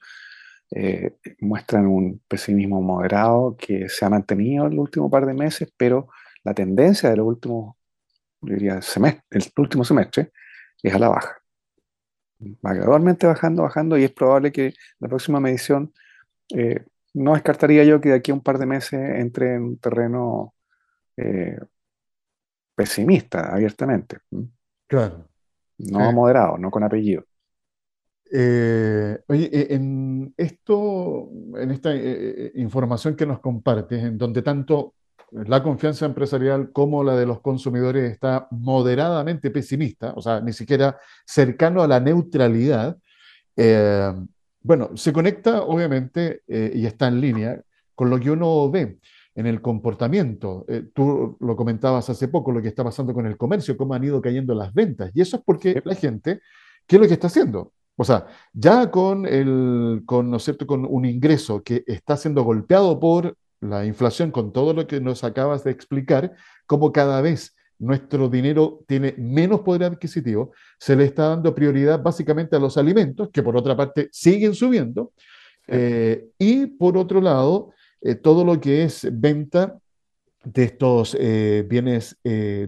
[0.72, 5.72] eh, muestran un pesimismo moderado que se ha mantenido en el último par de meses,
[5.78, 6.10] pero
[6.44, 7.78] la tendencia del último,
[8.42, 10.32] diría, semestre, el último semestre
[10.82, 11.45] es a la baja.
[12.66, 15.94] Va gradualmente bajando, bajando, y es probable que la próxima medición,
[16.56, 19.78] eh, no descartaría yo que de aquí a un par de meses entre en un
[19.78, 20.54] terreno
[21.18, 21.58] eh,
[22.76, 24.18] pesimista, abiertamente.
[24.88, 25.28] Claro.
[25.78, 27.26] No moderado, no con apellido.
[28.32, 34.96] Eh, oye, eh, en esto, en esta eh, información que nos compartes, en donde tanto
[35.32, 40.98] la confianza empresarial como la de los consumidores está moderadamente pesimista, o sea, ni siquiera
[41.26, 42.98] cercano a la neutralidad,
[44.62, 47.62] bueno, se conecta obviamente y está en línea
[47.94, 48.98] con lo que uno ve
[49.36, 50.66] en el comportamiento.
[50.94, 54.22] tú lo comentabas hace poco, lo que está pasando con el comercio, cómo han ido
[54.22, 55.12] cayendo las ventas.
[55.14, 56.42] Y eso es porque la gente,
[56.88, 57.74] ¿qué es lo que está haciendo?
[57.98, 60.68] O sea, ya con, el, con, ¿no cierto?
[60.68, 63.38] con un ingreso que está siendo golpeado por
[63.70, 66.34] la inflación, con todo lo que nos acabas de explicar,
[66.66, 72.56] como cada vez nuestro dinero tiene menos poder adquisitivo, se le está dando prioridad básicamente
[72.56, 75.12] a los alimentos, que por otra parte siguen subiendo,
[75.68, 79.78] eh, y por otro lado, eh, todo lo que es venta
[80.44, 82.18] de estos eh, bienes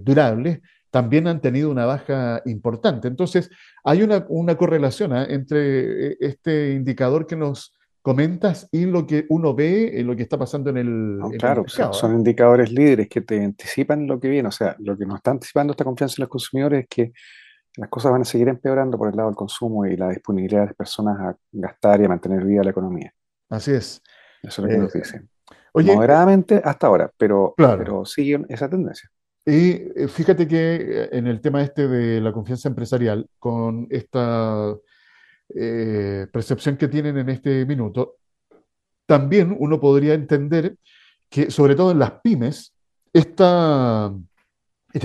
[0.02, 3.08] durables también han tenido una baja importante.
[3.08, 3.52] Entonces,
[3.84, 4.26] hay una,
[4.58, 5.28] correlación ¿ah?
[5.30, 7.77] entre este indicador que nos
[8.08, 12.12] comentas y lo que uno ve, en lo que está pasando en el, claro, son,
[12.12, 12.16] ¿ah?
[12.16, 14.48] indicadores líderes que te anticipan lo que viene.
[14.48, 17.12] O sea, lo que nos está anticipando esta confianza en los consumidores es que
[17.76, 20.68] las cosas van a seguir empeorando por el lado del consumo y la disponibilidad de
[20.68, 23.14] las personas a gastar y a mantener viva la economía.
[23.50, 24.02] Así es.
[24.42, 25.30] Eso es lo que nos eh, dicen.
[25.74, 29.10] Moderadamente hasta ahora, pero, pero sigue esa tendencia.
[29.46, 34.74] Y eh, fíjate que eh, en el tema este de la confianza empresarial, con esta
[35.56, 38.16] eh, percepción que tienen en este minuto,
[39.06, 40.78] también uno podría entender
[41.30, 42.74] que, sobre todo en las pymes,
[43.14, 43.50] este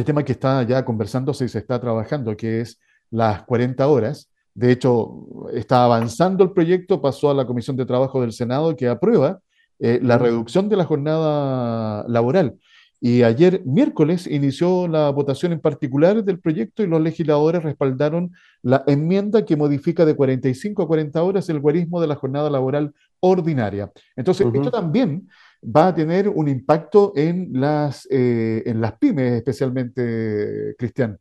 [0.04, 4.72] tema que está ya conversándose y se está trabajando, que es las 40 horas, de
[4.72, 9.40] hecho, está avanzando el proyecto, pasó a la Comisión de Trabajo del Senado que aprueba
[9.78, 12.58] la reducción de la jornada laboral.
[13.04, 18.30] Y ayer, miércoles, inició la votación en particular del proyecto y los legisladores respaldaron
[18.62, 22.94] la enmienda que modifica de 45 a 40 horas el guarismo de la jornada laboral
[23.18, 23.90] ordinaria.
[24.14, 25.28] Entonces, esto también
[25.64, 31.18] va a tener un impacto en las, eh, en las pymes, especialmente, Cristian.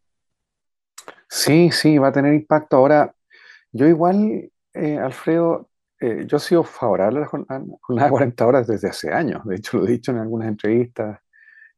[1.28, 2.78] Sí, sí, va a tener impacto.
[2.78, 3.12] Ahora,
[3.72, 5.68] yo igual, eh, Alfredo,
[6.00, 9.44] eh, yo he sido favorable a la jornada de 40 horas desde hace años.
[9.46, 11.21] De hecho, lo he dicho en algunas entrevistas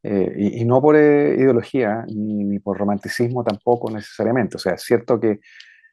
[0.03, 4.57] eh, y, no por eh, ideología ni, por romanticismo tampoco necesariamente.
[4.57, 5.39] O sea, es cierto que,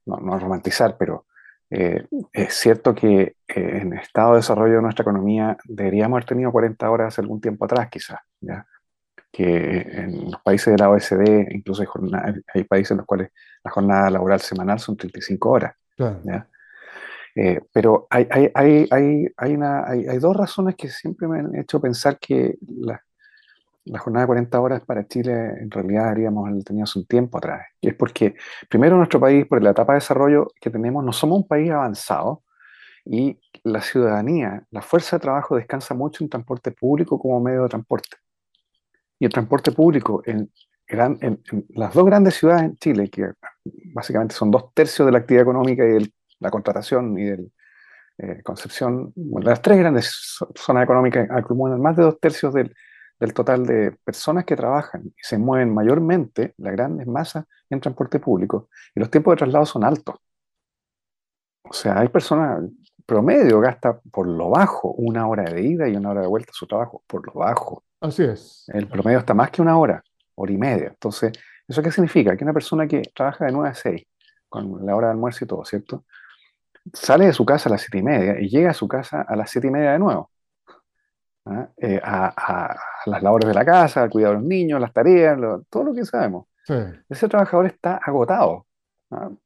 [0.07, 1.27] no, no romantizar, pero
[1.73, 6.25] Eh, es cierto que eh, en el estado de desarrollo de nuestra economía deberíamos haber
[6.25, 8.67] tenido 40 horas hace algún tiempo atrás, quizás, ¿ya?
[9.31, 13.31] que en los países de la OECD incluso hay, hay países en los cuales
[13.63, 15.77] la jornada laboral semanal son 35 horas.
[15.97, 16.49] ¿ya?
[17.37, 18.51] Eh, pero hay, hay,
[18.91, 23.01] hay, hay, una, hay, dos razones que siempre me han hecho pensar que la,
[23.91, 27.67] la jornada de 40 horas para Chile en realidad haríamos tenido hace un tiempo atrás.
[27.81, 28.37] Y es porque,
[28.69, 32.45] primero, nuestro país, por la etapa de desarrollo que tenemos, no somos un país avanzado
[33.05, 37.69] y la ciudadanía, la fuerza de trabajo descansa mucho en transporte público como medio de
[37.69, 38.17] transporte.
[39.19, 40.51] Y el transporte público en,
[40.87, 43.33] en, las dos grandes ciudades en Chile, que
[43.93, 47.51] básicamente son dos tercios de la actividad económica y la contratación y de
[48.19, 52.75] eh, Concepción, las tres grandes zonas económicas acumulan más de dos tercios del,
[53.21, 58.19] del total de personas que trabajan y se mueven mayormente, la grandes masas, en transporte
[58.19, 58.71] público.
[58.95, 60.17] Y los tiempos de traslado son altos.
[61.63, 62.65] O sea, hay personas,
[63.05, 66.55] promedio gasta por lo bajo una hora de ida y una hora de vuelta a
[66.55, 67.85] su trabajo, por lo bajo.
[68.01, 68.65] Así es.
[68.69, 70.03] El promedio está más que una hora,
[70.35, 70.89] hora y media.
[70.89, 71.33] Entonces,
[71.69, 72.35] ¿eso qué significa?
[72.37, 74.03] Que una persona que trabaja de 9 a 6,
[74.49, 76.05] con la hora de almuerzo y todo, ¿cierto?
[76.95, 79.37] Sale de su casa a las 7 y media y llega a su casa a
[79.37, 80.31] las 7 y media de nuevo.
[81.79, 85.85] Eh, a, las labores de la casa, al cuidado de los niños, las tareas, todo
[85.85, 86.47] lo que sabemos.
[87.09, 88.67] Ese trabajador está agotado,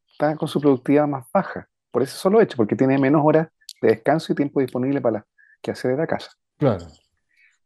[0.06, 3.48] está con su productividad más baja, por eso solo hecho, porque tiene menos horas
[3.80, 5.24] de descanso y tiempo disponible para
[5.62, 6.32] que hacer de la casa.
[6.58, 6.84] Claro.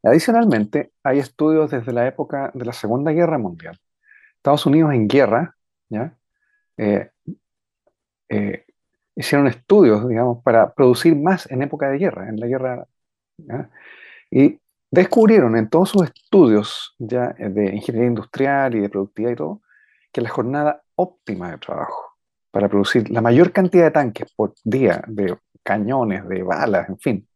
[0.03, 3.77] Adicionalmente, hay estudios desde la época de la Segunda Guerra Mundial.
[4.37, 5.57] Estados Unidos en guerra,
[5.89, 6.17] ¿ya?
[6.77, 7.11] Eh,
[8.29, 8.65] eh,
[9.17, 12.87] hicieron estudios, digamos, para producir más en época de guerra, en la guerra.
[13.39, 13.71] ¿ya?
[14.31, 14.61] Y
[14.91, 19.63] descubrieron en todos sus estudios ya de ingeniería industrial y de productividad y todo,
[20.13, 22.17] que la jornada óptima de trabajo
[22.51, 27.29] para producir la mayor cantidad de tanques por día, de cañones, de balas, en fin,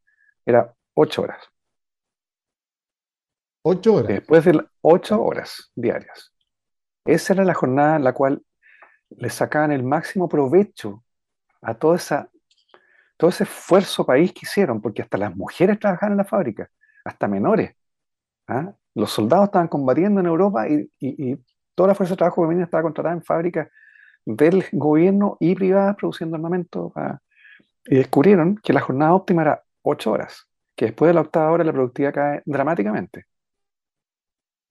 [0.45, 1.39] era ocho horas.
[3.65, 4.09] Ocho horas.
[4.09, 6.33] Después de ocho horas diarias.
[7.05, 8.43] Esa era la jornada en la cual
[9.11, 11.05] le sacaban el máximo provecho
[11.61, 12.31] a toda esa,
[13.17, 16.71] todo ese esfuerzo país que hicieron, porque hasta las mujeres trabajaban en la fábrica
[17.05, 17.75] hasta menores.
[18.49, 18.73] ¿ah?
[18.95, 21.39] Los soldados estaban combatiendo en Europa y,
[21.75, 23.69] toda la fuerza de trabajo femenina estaba contratada en fábricas
[24.27, 26.93] del gobierno y privadas produciendo armamento.
[27.87, 31.65] Y descubrieron que la jornada óptima era ocho horas, que después de la octava hora
[31.65, 33.25] la productividad cae dramáticamente.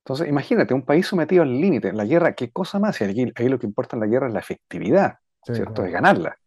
[0.03, 2.99] Entonces, imagínate, un país sometido al límite, la guerra, ¿qué cosa más?
[3.01, 5.83] Y ahí, lo que importa en la guerra es la efectividad, ¿cierto?
[5.83, 6.37] De ganarla.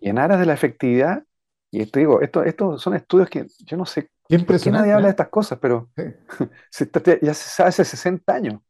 [0.00, 1.22] Y en aras de la efectividad,
[1.70, 4.82] y te digo, esto, estos son estudios que yo no sé impresionante.
[4.82, 5.12] nadie habla de ¿eh?
[5.12, 5.90] estas cosas, pero
[7.22, 8.60] ya se sabe hace 60 años.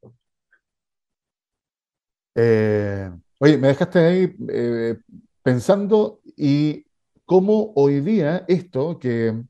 [2.35, 4.98] Eh, oye, me dejaste ahí eh,
[5.42, 6.87] pensando y
[7.24, 9.42] cómo hoy día esto que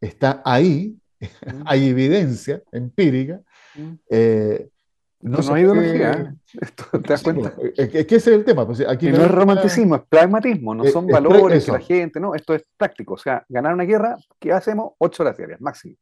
[0.00, 1.62] está ahí, mm.
[1.66, 3.40] hay evidencia empírica,
[3.76, 3.94] mm.
[5.22, 7.52] No, no hay ideología, Esto, ¿te das cuenta?
[7.76, 8.66] Es que, ese es el tema.
[8.66, 12.54] Pues, aquí no, es romanticismo, es pragmatismo, no son valores de la gente, no, esto
[12.54, 13.14] es práctico.
[13.14, 14.92] O sea, ganar una guerra, ¿qué hacemos?
[14.98, 15.96] Ocho horas diarias, máximo.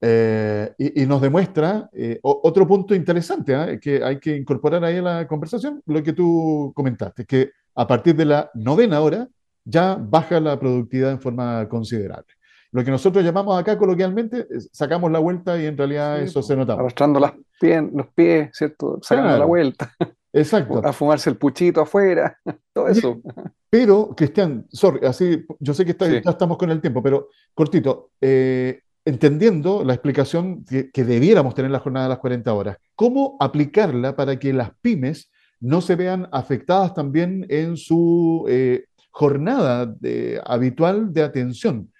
[0.00, 3.80] Eh, y, nos demuestra eh, otro punto interesante ¿eh?
[3.80, 8.14] que hay que incorporar ahí a la conversación, lo que tú comentaste, que a partir
[8.14, 9.28] de la novena hora
[9.64, 12.34] ya baja la productividad en forma considerable
[12.74, 16.72] lo que nosotros llamamos acá coloquialmente, sacamos la vuelta y en realidad eso se nota.
[16.72, 18.98] Arrastrando las los pies, ¿cierto?
[19.00, 19.94] Sacando la vuelta.
[20.32, 20.80] Exacto.
[20.84, 22.36] A fumarse el puchito afuera,
[22.74, 23.22] todo eso.
[23.70, 28.80] Pero, Cristian, sorry, así, yo sé que ya estamos con el tiempo, pero cortito, eh,
[29.04, 34.36] entendiendo la explicación que, debiéramos tener la jornada de las 40 horas, ¿cómo aplicarla para
[34.40, 41.22] que las pymes no se vean afectadas también en su eh, jornada de, habitual de
[41.22, 41.93] atención?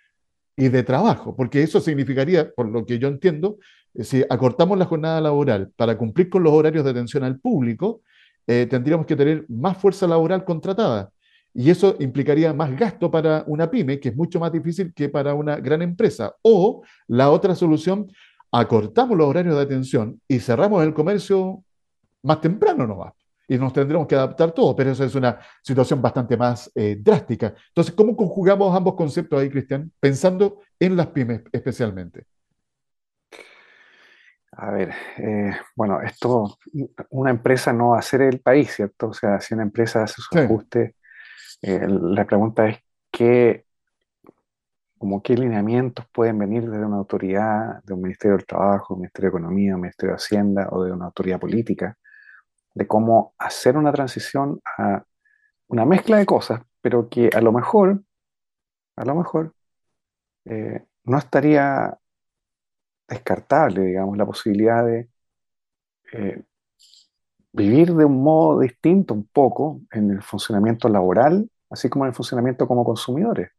[0.57, 3.59] Y de trabajo, porque eso significaría, por lo que yo entiendo,
[3.95, 8.03] eh, si acortamos la jornada laboral para cumplir con los horarios de atención al público,
[8.47, 11.11] eh, tendríamos que tener más fuerza laboral contratada.
[11.53, 15.35] Y eso implicaría más gasto para una pyme, que es mucho más difícil que para
[15.35, 16.35] una gran empresa.
[16.43, 18.11] O la otra solución,
[18.51, 21.62] acortamos los horarios de atención y cerramos el comercio
[22.22, 23.12] más temprano nomás
[23.49, 27.55] y nos tendremos que adaptar todos, pero eso es una situación bastante más eh, drástica.
[27.68, 32.26] Entonces, ¿cómo conjugamos ambos conceptos ahí, Cristian, pensando en las pymes especialmente?
[34.57, 36.59] A ver, eh, bueno, esto,
[37.11, 39.09] una empresa no va a ser el país, ¿cierto?
[39.09, 40.95] O sea, si una empresa hace su ajuste,
[41.61, 42.78] eh, la pregunta es
[43.11, 43.64] qué,
[44.97, 49.30] como qué lineamientos pueden venir desde una autoridad, de un Ministerio del Trabajo, un Ministerio
[49.30, 51.99] de Economía, un Ministerio de Hacienda o de una autoridad política
[52.75, 55.05] de cómo hacer una transición a
[55.68, 58.03] una mezcla de cosas, pero que a lo mejor,
[58.97, 59.55] a lo mejor,
[60.47, 61.99] eh, no estaría
[63.09, 65.09] descartable, digamos, la posibilidad de
[66.12, 66.45] eh,
[67.53, 72.14] vivir de un modo distinto un poco en el funcionamiento laboral, así como en el
[72.14, 73.51] funcionamiento como consumidores.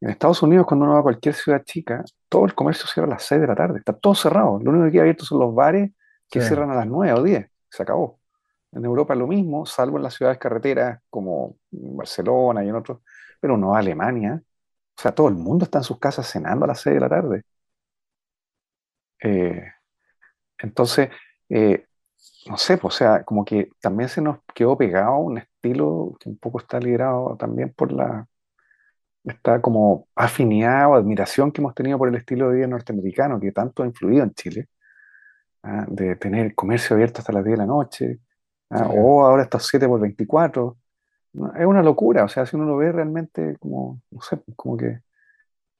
[0.00, 3.10] En Estados Unidos, cuando uno va a cualquier ciudad chica, todo el comercio cierra a
[3.10, 4.58] las 6 de la tarde, está todo cerrado.
[4.62, 5.90] Lo único que queda abierto son los bares
[6.30, 6.46] que Sí.
[6.46, 8.20] cierran a las 9 o 10, se acabó.
[8.72, 13.00] En Europa lo mismo, salvo en las ciudades carreteras como Barcelona y en otros,
[13.40, 14.42] pero no Alemania.
[14.98, 17.08] O sea, todo el mundo está en sus casas cenando a las 6 de la
[17.08, 17.44] tarde.
[19.22, 19.62] Eh,
[20.58, 21.10] entonces,
[21.48, 21.86] eh,
[22.48, 26.28] no sé, pues, o sea, como que también se nos quedó pegado un estilo que
[26.30, 28.28] un poco está liderado también por la,
[29.24, 33.52] esta como afinidad o admiración que hemos tenido por el estilo de vida norteamericano que
[33.52, 34.68] tanto ha influido en Chile,
[35.64, 35.86] ¿ah?
[35.88, 38.20] de tener comercio abierto hasta las 10 de la noche,
[38.70, 38.76] Sí.
[38.82, 38.88] ¿ah?
[38.90, 40.76] o ahora hasta 7 por 24.
[41.34, 41.54] ¿no?
[41.56, 45.00] Es una locura, o sea, si uno lo ve realmente como, no sé, como que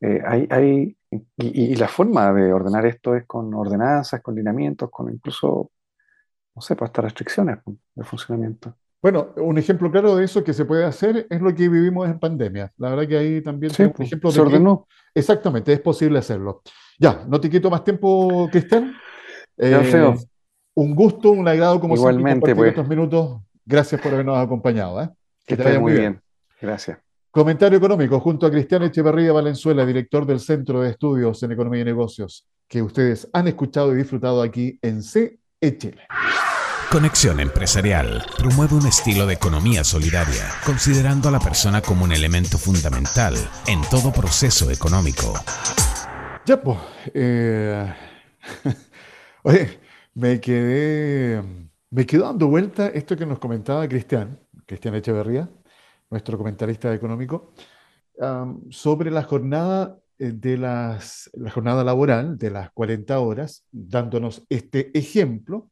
[0.00, 4.90] eh, hay, hay y, y- la forma de ordenar esto es con ordenanzas, con lineamientos,
[4.90, 5.70] con incluso,
[6.54, 8.74] no sé, pues hasta restricciones pues, de funcionamiento.
[9.02, 12.18] Bueno, un ejemplo claro de eso que se puede hacer es lo que vivimos en
[12.18, 12.72] pandemia.
[12.78, 14.86] La verdad que ahí también Sí, un pues, ejemplo se de que ordenó.
[15.14, 16.62] exactamente es posible hacerlo.
[16.98, 18.94] Ya, no te quito más tiempo, Cristian.
[19.56, 20.14] Eh,
[20.76, 23.40] un gusto, un agrado como siempre igualmente, compartir pues, estos minutos.
[23.64, 25.10] Gracias por habernos acompañado, ¿eh?
[25.46, 26.02] que Que te vaya muy bien.
[26.12, 26.22] bien.
[26.60, 26.98] Gracias.
[27.30, 31.84] Comentario económico junto a Cristian Echeverría Valenzuela, director del Centro de Estudios en Economía y
[31.84, 36.06] Negocios, que ustedes han escuchado y disfrutado aquí en CE Chile.
[36.92, 42.56] Conexión Empresarial promueve un estilo de economía solidaria, considerando a la persona como un elemento
[42.56, 43.34] fundamental
[43.66, 45.34] en todo proceso económico.
[46.46, 46.78] Ya, pues.
[47.14, 47.92] eh,
[49.46, 49.78] Oye,
[50.14, 51.42] me quedé,
[51.90, 55.50] me quedó dando vuelta esto que nos comentaba Cristian, Cristian Echeverría,
[56.08, 57.52] nuestro comentarista económico,
[58.70, 64.98] sobre la jornada eh, de las, la jornada laboral de las 40 horas, dándonos este
[64.98, 65.70] ejemplo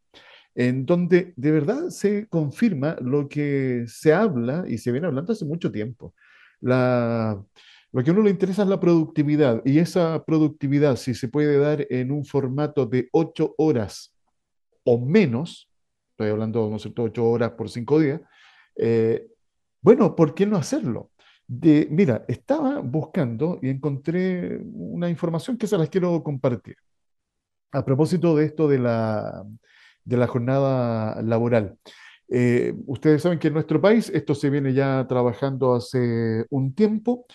[0.55, 5.47] en donde de verdad se confirma lo que se habla y se viene hablando hace
[5.47, 6.15] mucho tiempo.
[6.61, 7.43] La,
[7.93, 11.59] lo que a uno le interesa es la productividad y esa productividad, si se puede
[11.59, 14.15] dar en un formato de ocho horas
[14.85, 15.69] o menos,
[16.13, 18.21] estoy hablando, ¿no es cierto?, ocho horas por cinco días,
[18.77, 19.27] eh,
[19.83, 21.11] bueno, ¿por qué no hacerlo?
[21.47, 26.77] De, mira, estaba buscando y encontré una información que se las quiero compartir.
[27.73, 29.45] A propósito de esto de la,
[30.05, 31.77] de la jornada laboral.
[32.29, 37.27] Eh, ustedes saben que en nuestro país esto se viene ya trabajando hace un tiempo.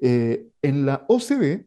[0.00, 1.66] Eh, en la OCDE,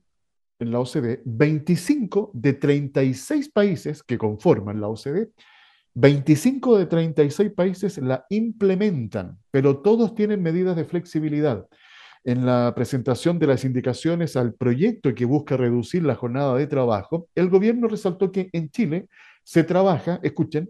[0.60, 5.30] en la OCDE, 25 de 36 países que conforman la OCDE,
[5.94, 11.66] 25 de 36 países la implementan, pero todos tienen medidas de flexibilidad.
[12.24, 17.30] En la presentación de las indicaciones al proyecto que busca reducir la jornada de trabajo,
[17.34, 19.08] el gobierno resaltó que en Chile
[19.44, 20.70] se trabaja, escuchen,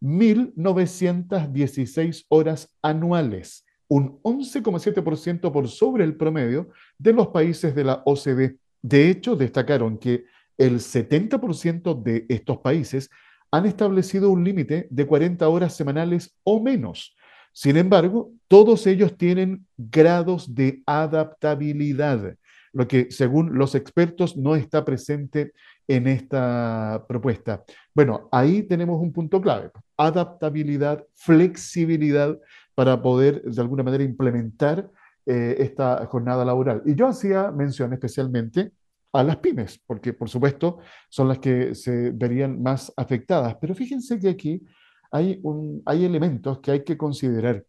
[0.00, 6.68] 1.916 horas anuales, un 11,7% por sobre el promedio
[6.98, 8.56] de los países de la OCDE.
[8.82, 10.24] De hecho, destacaron que
[10.56, 13.10] el 70% de estos países
[13.50, 17.16] han establecido un límite de 40 horas semanales o menos
[17.58, 22.36] sin embargo, todos ellos tienen grados de adaptabilidad,
[22.72, 25.52] lo que según los expertos no está presente
[25.88, 27.64] en esta propuesta.
[27.92, 32.38] Bueno, ahí tenemos un punto clave, adaptabilidad, flexibilidad
[32.78, 34.88] para poder de alguna manera implementar
[35.26, 36.80] eh, esta jornada laboral.
[36.86, 38.70] Y yo hacía mención especialmente
[39.12, 43.56] a las pymes, porque por supuesto son las que se verían más afectadas.
[43.60, 44.64] Pero fíjense que aquí
[45.10, 45.42] hay,
[45.86, 47.64] hay elementos que hay que considerar.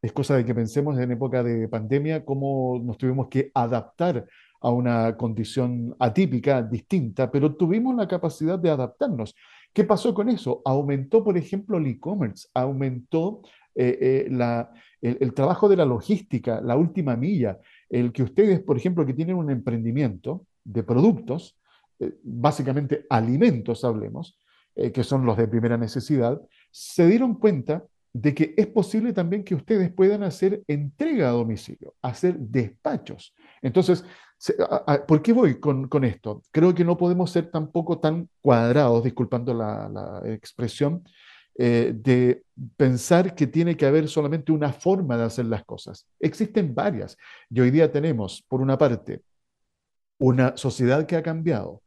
[0.00, 4.28] Es cosa de que pensemos en época de pandemia cómo nos tuvimos que adaptar
[4.60, 9.34] a una condición atípica, distinta, pero tuvimos la capacidad de adaptarnos.
[9.72, 10.62] ¿Qué pasó con eso?
[10.64, 13.42] Aumentó, por ejemplo, el e-commerce, aumentó
[13.74, 17.58] eh, eh, el, trabajo de la logística, la última milla,
[17.88, 21.56] el que ustedes, por ejemplo, que tienen un emprendimiento de productos,
[21.98, 24.38] eh, básicamente alimentos, hablemos,
[24.94, 26.40] que son los de primera necesidad,
[26.70, 31.94] se dieron cuenta de que es posible también que ustedes puedan hacer entrega a domicilio,
[32.00, 33.34] hacer despachos.
[33.60, 34.04] Entonces,
[35.06, 36.42] ¿por qué voy con, esto?
[36.50, 41.02] Creo que no podemos ser tampoco tan cuadrados, disculpando la expresión,
[41.56, 42.44] eh, de
[42.76, 46.06] pensar que tiene que haber solamente una forma de hacer las cosas.
[46.18, 47.16] Existen varias.
[47.50, 49.22] Y hoy día tenemos, por una parte,
[50.18, 51.82] una sociedad que ha cambiado,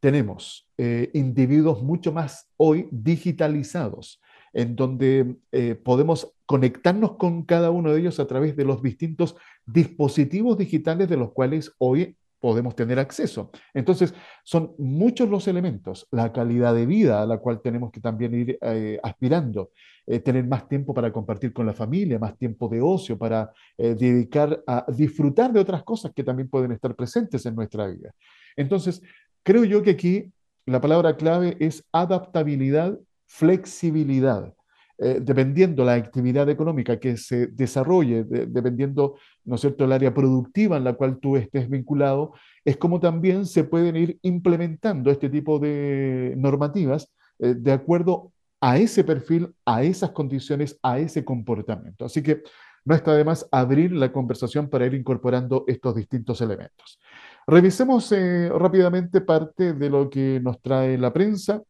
[0.00, 4.20] tenemos eh, individuos mucho más hoy digitalizados.
[4.54, 9.36] en donde eh, podemos conectarnos con cada uno de ellos a través de los distintos
[9.66, 13.50] dispositivos digitales de los cuales hoy podemos tener acceso.
[13.74, 14.14] Entonces,
[14.44, 18.58] son muchos los elementos, la calidad de vida a la cual tenemos que también ir
[18.60, 19.70] eh, aspirando,
[20.06, 23.94] eh, tener más tiempo para compartir con la familia, más tiempo de ocio, para eh,
[23.98, 28.14] dedicar a disfrutar de otras cosas que también pueden estar presentes en nuestra vida.
[28.56, 29.02] Entonces,
[29.42, 30.32] creo yo que aquí
[30.66, 34.54] la palabra clave es adaptabilidad, flexibilidad.
[35.00, 40.76] Eh, dependiendo la actividad económica que se desarrolle, dependiendo, ¿no es cierto?, el área productiva
[40.76, 42.32] en la cual tú estés vinculado,
[42.64, 48.78] es como también se pueden ir implementando este tipo de normativas eh, de acuerdo a
[48.78, 52.04] ese perfil, a esas condiciones, a ese comportamiento.
[52.04, 52.42] Así que
[52.84, 56.98] no está de más abrir la conversación para ir incorporando estos distintos elementos.
[57.46, 61.62] Revisemos eh, rápidamente parte de lo que nos trae la prensa.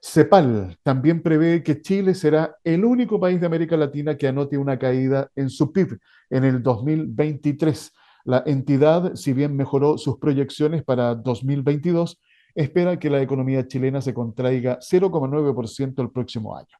[0.00, 4.78] CEPAL también prevé que Chile será el único país de América Latina que anote una
[4.78, 5.98] caída en su PIB
[6.30, 7.92] en el 2023.
[8.24, 12.20] La entidad, si bien mejoró sus proyecciones para 2022,
[12.54, 16.76] espera que la economía chilena se contraiga 0,9% el próximo año.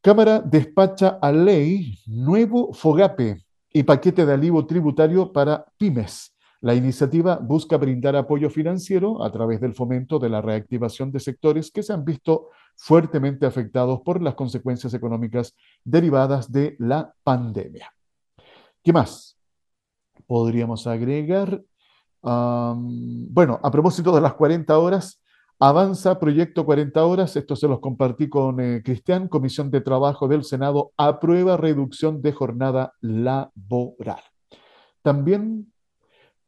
[0.00, 3.42] Cámara despacha a ley nuevo FOGAPE
[3.72, 6.37] y paquete de alivio tributario para pymes.
[6.60, 11.70] La iniciativa busca brindar apoyo financiero a través del fomento de la reactivación de sectores
[11.70, 15.54] que se han visto fuertemente afectados por las consecuencias económicas
[15.84, 17.92] derivadas de la pandemia.
[18.82, 19.38] ¿Qué más?
[20.26, 21.62] Podríamos agregar,
[22.22, 25.22] bueno, a propósito de las 40 horas,
[25.60, 30.42] avanza proyecto 40 horas, esto se los compartí con eh, Cristian, Comisión de Trabajo del
[30.42, 34.22] Senado, aprueba reducción de jornada laboral.
[35.02, 35.72] También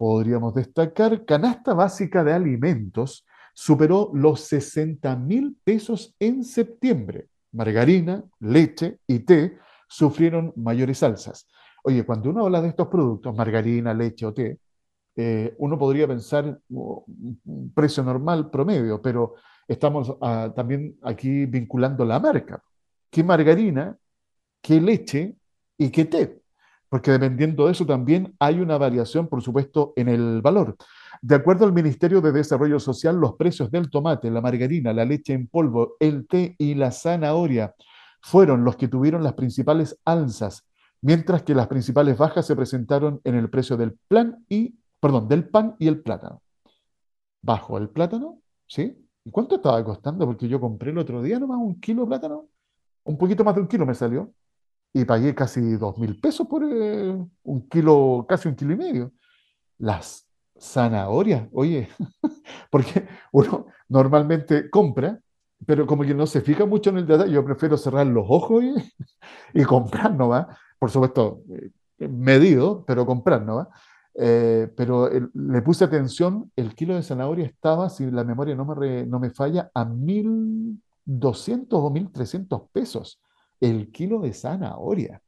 [0.00, 7.28] podríamos destacar, canasta básica de alimentos superó los 60 mil pesos en septiembre.
[7.52, 11.46] Margarina, leche y té sufrieron mayores alzas.
[11.84, 14.58] Oye, cuando uno habla de estos productos, margarina, leche o té,
[15.16, 19.34] eh, uno podría pensar un precio normal promedio, pero
[19.68, 22.62] estamos ah, también aquí vinculando la marca.
[23.10, 23.94] ¿Qué margarina,
[24.62, 25.36] qué leche
[25.76, 26.39] y qué té?
[26.90, 30.76] Porque dependiendo de eso también hay una variación, por supuesto, en el valor.
[31.22, 35.32] De acuerdo al Ministerio de Desarrollo Social, los precios del tomate, la margarina, la leche
[35.32, 37.74] en polvo, el té y la zanahoria
[38.20, 40.66] fueron los que tuvieron las principales alzas,
[41.00, 45.48] mientras que las principales bajas se presentaron en el precio del plan y, perdón, del
[45.48, 46.42] pan y el plátano.
[47.40, 48.96] Bajo el plátano, ¿sí?
[49.24, 50.26] ¿Y cuánto estaba costando?
[50.26, 52.48] Porque yo compré el otro día nomás un kilo de plátano.
[53.04, 54.32] Un poquito más de un kilo me salió
[54.92, 59.12] y pagué casi dos mil pesos por eh, un kilo, casi un kilo y medio.
[59.78, 60.26] Las
[60.58, 61.88] zanahorias, oye,
[62.70, 65.18] porque uno normalmente compra,
[65.66, 68.64] pero como que no se fija mucho en el detalle, yo prefiero cerrar los ojos
[68.64, 68.74] y,
[69.60, 70.56] y comprar, ¿no va?
[70.78, 73.68] Por supuesto, eh, medido, pero comprar, ¿no va?
[74.14, 79.06] Eh, pero le puse atención, el kilo de zanahoria estaba, si la memoria no me,
[79.06, 83.20] no me falla, a 1.200 o 1.300 pesos
[83.60, 85.22] el kilo de zanahoria.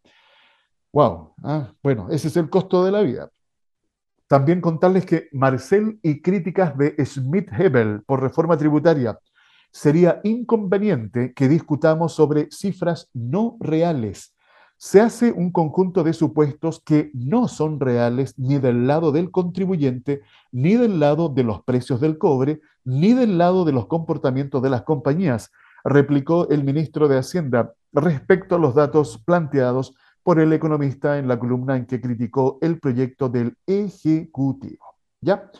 [0.92, 3.30] Wow, ah, bueno, ese es el costo de la vida.
[4.26, 9.18] También contarles que Marcel y críticas de Smith-Hebel por reforma tributaria.
[9.70, 14.34] Sería inconveniente que discutamos sobre cifras no reales.
[14.76, 20.22] Se hace un conjunto de supuestos que no son reales ni del lado del contribuyente,
[20.50, 24.70] ni del lado de los precios del cobre, ni del lado de los comportamientos de
[24.70, 25.50] las compañías,
[25.84, 31.38] replicó el ministro de Hacienda respecto a los datos planteados por el economista en la
[31.38, 34.84] columna en que criticó el proyecto del Ejecutivo.
[35.20, 35.50] ¿Ya?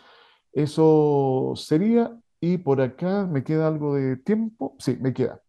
[0.53, 4.77] Eso sería, y por acá me queda algo de tiempo.
[4.79, 5.41] Sí, me queda.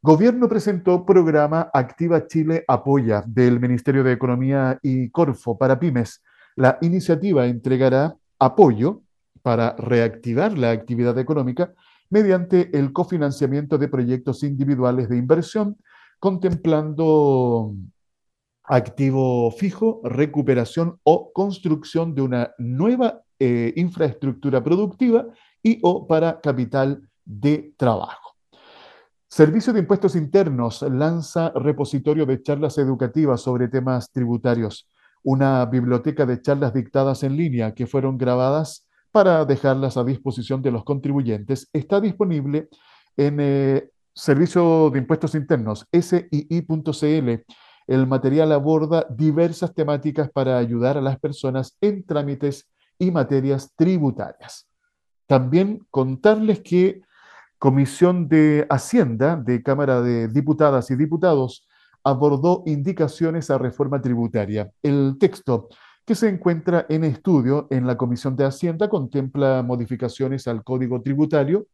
[0.00, 6.22] Gobierno presentó programa Activa Chile Apoya del Ministerio de Economía y Corfo para pymes.
[6.54, 9.02] La iniciativa entregará apoyo
[9.42, 11.72] para reactivar la actividad económica
[12.10, 15.76] mediante el cofinanciamiento de proyectos individuales de inversión
[16.18, 17.74] contemplando
[18.64, 25.26] activo fijo, recuperación o construcción de una nueva eh, infraestructura productiva
[25.62, 28.34] y o para capital de trabajo.
[29.28, 34.88] Servicio de Impuestos Internos lanza repositorio de charlas educativas sobre temas tributarios,
[35.22, 40.70] una biblioteca de charlas dictadas en línea que fueron grabadas para dejarlas a disposición de
[40.70, 41.68] los contribuyentes.
[41.72, 42.68] Está disponible
[43.16, 47.44] en eh, Servicio de Impuestos Internos, SII.cl.
[47.86, 54.68] El material aborda diversas temáticas para ayudar a las personas en trámites y materias tributarias.
[55.26, 57.02] También contarles que
[57.58, 61.66] Comisión de Hacienda de Cámara de Diputadas y Diputados
[62.04, 64.70] abordó indicaciones a reforma tributaria.
[64.82, 65.68] El texto
[66.08, 71.66] que se encuentra en estudio en la Comisión de Hacienda contempla modificaciones al Código Tributario,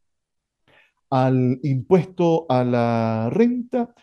[1.08, 3.94] al impuesto a la renta,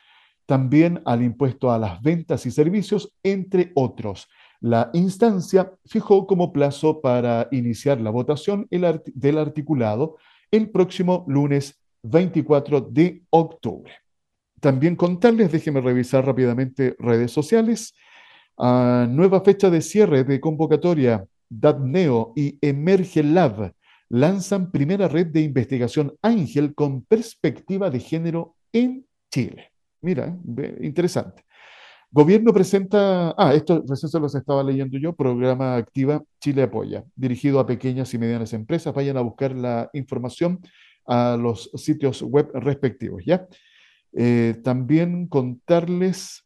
[0.46, 4.30] también al impuesto a las ventas y servicios, entre otros.
[4.62, 10.16] La instancia fijó como plazo para iniciar la votación del articulado
[10.50, 13.92] el próximo lunes 24 de octubre.
[14.62, 17.94] También contarles, déjenme revisar rápidamente redes sociales,
[19.09, 23.74] nueva fecha de cierre de convocatoria, DATNEO y Emerge Lab
[24.09, 29.72] lanzan primera red de investigación Ángel con perspectiva de género en Chile.
[30.01, 30.38] Mira,
[30.82, 31.43] interesante.
[32.14, 37.57] Gobierno presenta, ah, esto recién se los estaba leyendo yo, programa Activa Chile Apoya, dirigido
[37.57, 38.93] a pequeñas y medianas empresas.
[38.93, 40.59] Vayan a buscar la información
[41.07, 43.47] a los sitios web respectivos, ¿ya?
[44.12, 46.43] Eh, también contarles,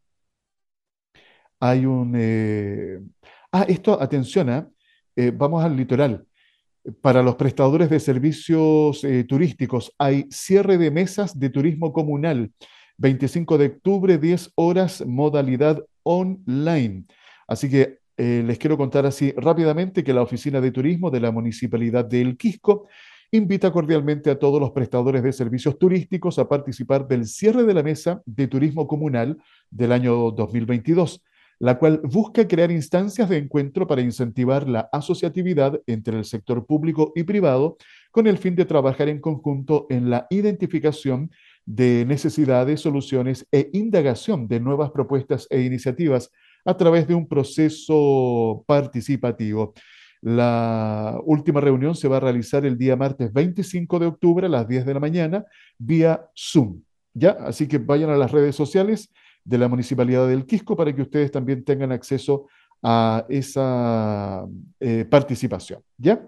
[1.70, 2.14] hay un...
[2.16, 3.00] Eh,
[3.52, 4.70] ah, esto, atención, ¿ah?
[5.16, 6.26] eh, vamos al litoral.
[7.02, 12.52] Para los prestadores de servicios turísticos hay cierre de mesas de turismo comunal
[12.98, 17.06] 25 de octubre, 10 horas, modalidad online.
[17.48, 21.32] Así que eh, les quiero contar así rápidamente que la Oficina de Turismo de la
[21.32, 22.88] Municipalidad de El Quisco
[23.32, 27.84] invita cordialmente a todos los prestadores de servicios turísticos a participar del cierre de la
[27.84, 29.38] mesa de turismo comunal
[29.70, 31.22] del año 2022,
[31.60, 37.14] la cual busca crear instancias de encuentro para incentivar la asociatividad entre el sector público
[37.16, 37.78] y privado
[38.12, 41.32] con el fin de trabajar en conjunto en la identificación
[41.66, 46.32] de necesidades, soluciones e indagación de nuevas propuestas e iniciativas
[46.64, 49.74] a través de un proceso participativo.
[50.22, 54.68] La última reunión se va a realizar el día martes 25 de octubre a las
[54.68, 55.46] 10 de la mañana
[55.78, 56.82] vía Zoom.
[57.14, 57.32] ¿Ya?
[57.32, 59.12] Así que vayan a las redes sociales
[59.46, 62.48] de la Municipalidad del Quisco para que ustedes también tengan acceso
[62.84, 64.46] a esa
[64.80, 65.82] eh, participación.
[65.98, 66.28] ¿Ya?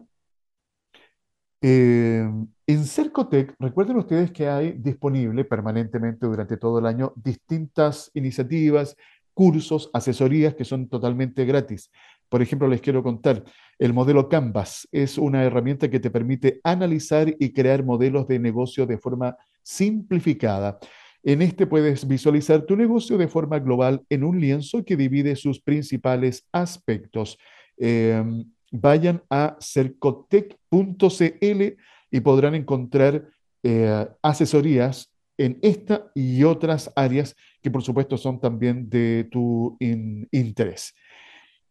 [1.61, 2.29] Eh,
[2.67, 8.95] en Cercotec, recuerden ustedes que hay disponible permanentemente durante todo el año distintas iniciativas,
[9.33, 11.89] cursos, asesorías que son totalmente gratis.
[12.29, 13.43] Por ejemplo, les quiero contar,
[13.79, 18.85] el modelo Canvas es una herramienta que te permite analizar y crear modelos de negocio
[18.85, 20.79] de forma simplificada.
[21.23, 25.59] En este puedes visualizar tu negocio de forma global en un lienzo que divide sus
[25.59, 27.37] principales aspectos.
[27.77, 31.77] Em, vayan a cercotec.cl
[32.11, 33.27] y podrán encontrar
[33.63, 40.95] eh, asesorías en esta y otras áreas que por supuesto son también de tu interés.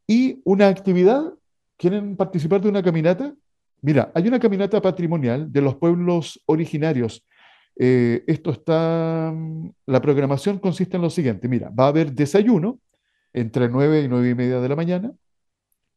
[0.06, 1.32] Y una actividad,
[1.76, 3.34] ¿quieren participar de una caminata?
[3.82, 7.24] Mira, hay una caminata patrimonial de los pueblos originarios.
[7.78, 9.34] Eh, esto está,
[9.86, 12.80] la programación consiste en lo siguiente, mira, va a haber desayuno
[13.32, 15.12] entre 9 y 9 y media de la mañana,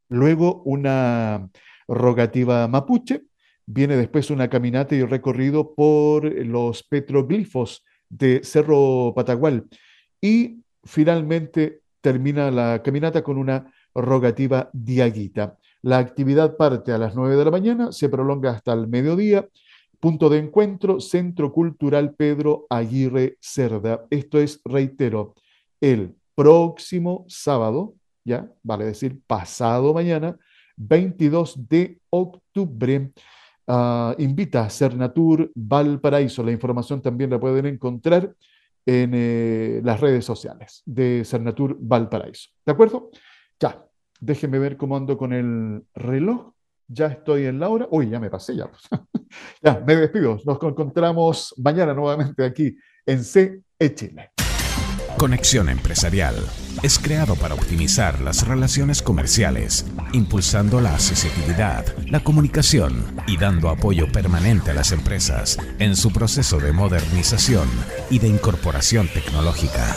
[0.10, 1.50] Luego una
[1.88, 3.24] rogativa mapuche,
[3.66, 9.68] viene después una caminata y recorrido por los petroglifos de Cerro Patagual
[10.20, 15.58] y finalmente termina la caminata con una rogativa diaguita.
[15.84, 19.48] La actividad parte a las 9 de la mañana, se prolonga hasta el mediodía.
[20.00, 24.06] Punto de encuentro, Centro Cultural Pedro Aguirre Cerda.
[24.10, 25.36] Esto es, reitero,
[25.82, 28.50] el próximo sábado, ¿ya?
[28.64, 30.38] Vale decir, pasado mañana,
[30.78, 33.12] 22 de octubre.
[33.68, 36.44] Uh, invita a Cernatur Valparaíso.
[36.44, 38.34] La información también la pueden encontrar
[38.86, 42.50] en eh, las redes sociales de Cernatur Valparaíso.
[42.66, 43.12] ¿De acuerdo?
[43.60, 43.86] Ya,
[44.20, 46.54] déjenme ver cómo ando con el reloj.
[46.92, 47.88] Ya estoy en la hora.
[47.92, 48.70] Uy, ya me pasé ya.
[49.64, 50.38] ya, me despido.
[50.44, 52.76] Nos encontramos mañana nuevamente aquí
[53.06, 53.62] en CE
[53.96, 54.32] Chile.
[55.18, 56.36] Conexión Empresarial
[56.82, 64.10] es creado para optimizar las relaciones comerciales, impulsando la asociatividad, la comunicación y dando apoyo
[64.12, 67.68] permanente a las empresas en su proceso de modernización
[68.10, 69.94] y de incorporación tecnológica.